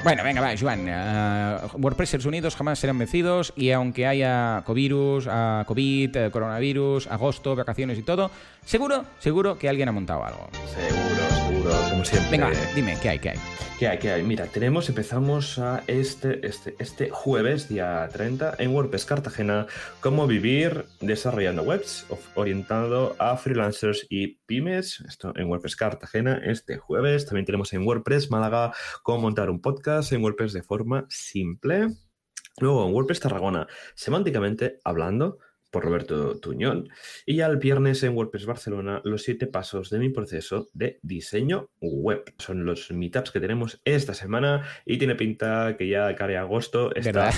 [0.05, 0.89] Bueno, venga, va, Joan.
[0.89, 7.55] Uh, WordPressers unidos jamás serán vencidos y aunque haya covirus, uh, COVID, eh, coronavirus, agosto,
[7.57, 8.31] vacaciones y todo,
[8.65, 10.49] seguro, seguro que alguien ha montado algo.
[10.75, 11.56] Seguro, seguro,
[11.91, 12.31] como siempre.
[12.31, 13.39] Venga, dime, ¿qué hay, qué hay?
[13.79, 13.99] ¿Qué hay?
[13.99, 14.23] ¿Qué hay?
[14.23, 19.67] Mira, tenemos, empezamos a este, este, este jueves, día 30, en WordPress Cartagena,
[20.01, 25.01] cómo vivir desarrollando webs, orientado a freelancers y pymes.
[25.07, 27.27] Esto en WordPress Cartagena este jueves.
[27.27, 31.89] También tenemos en WordPress Málaga, cómo montar un podcast en WordPress de forma simple.
[32.59, 35.39] Luego en WordPress Tarragona, semánticamente hablando,
[35.81, 36.89] Roberto Tuñón.
[37.25, 41.71] Y ya el viernes en WordPress Barcelona, los siete pasos de mi proceso de diseño
[41.81, 42.25] web.
[42.39, 46.43] Son los meetups que tenemos esta semana y tiene pinta que ya de cara a
[46.43, 47.31] agosto está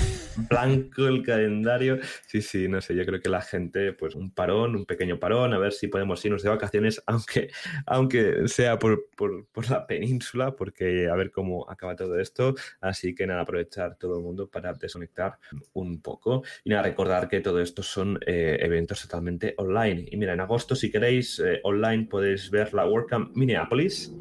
[0.49, 1.99] blanco el calendario.
[2.27, 5.53] Sí, sí, no sé, yo creo que la gente, pues un parón, un pequeño parón,
[5.53, 7.49] a ver si podemos irnos de vacaciones, aunque,
[7.85, 12.55] aunque sea por, por, por la península, porque a ver cómo acaba todo esto.
[12.81, 15.37] Así que nada, aprovechar todo el mundo para desconectar
[15.73, 16.43] un poco.
[16.63, 20.05] Y nada, recordar que todo esto son eh, eventos totalmente online.
[20.11, 24.13] Y mira, en agosto, si queréis, eh, online podéis ver la WordCamp Minneapolis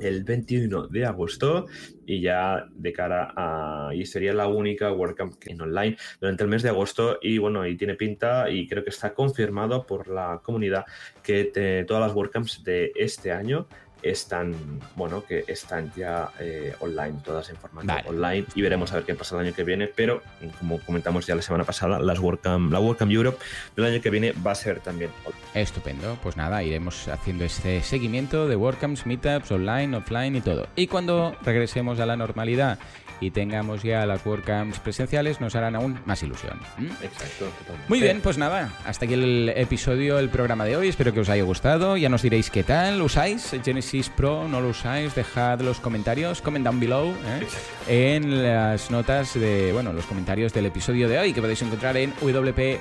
[0.00, 1.66] el 21 de agosto
[2.06, 3.90] y ya de cara a...
[3.92, 7.76] y sería la única WordCamp en online durante el mes de agosto y bueno, y
[7.76, 10.84] tiene pinta y creo que está confirmado por la comunidad
[11.20, 13.66] que todas las WordCamps de este año
[14.02, 14.54] están,
[14.96, 19.14] bueno, que están ya eh, online, todas en formato online y veremos a ver qué
[19.14, 20.22] pasa el año que viene, pero
[20.58, 23.38] como comentamos ya la semana pasada, las WordCamp, la WordCamp Europe
[23.76, 25.10] del año que viene va a ser también.
[25.54, 30.68] Estupendo, pues nada, iremos haciendo este seguimiento de WordCamps, Meetups, online, offline y todo.
[30.76, 32.78] Y cuando regresemos a la normalidad
[33.20, 36.58] y tengamos ya las WordCamps presenciales, nos harán aún más ilusión.
[37.02, 37.46] Exacto.
[37.88, 40.88] Muy bien, pues nada, hasta aquí el episodio, el programa de hoy.
[40.88, 41.96] Espero que os haya gustado.
[41.96, 43.02] Ya nos diréis qué tal.
[43.02, 44.48] ¿Usáis Genesis Pro?
[44.48, 45.14] ¿No lo usáis?
[45.14, 47.46] Dejad los comentarios, comment down below, ¿eh?
[47.88, 52.12] en las notas de, bueno, los comentarios del episodio de hoy que podéis encontrar en
[52.20, 52.74] wpradio.es.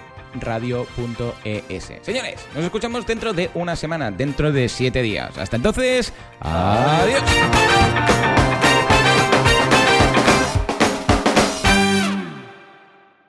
[2.02, 5.38] Señores, nos escuchamos dentro de una semana, dentro de siete días.
[5.38, 7.22] Hasta entonces, adiós.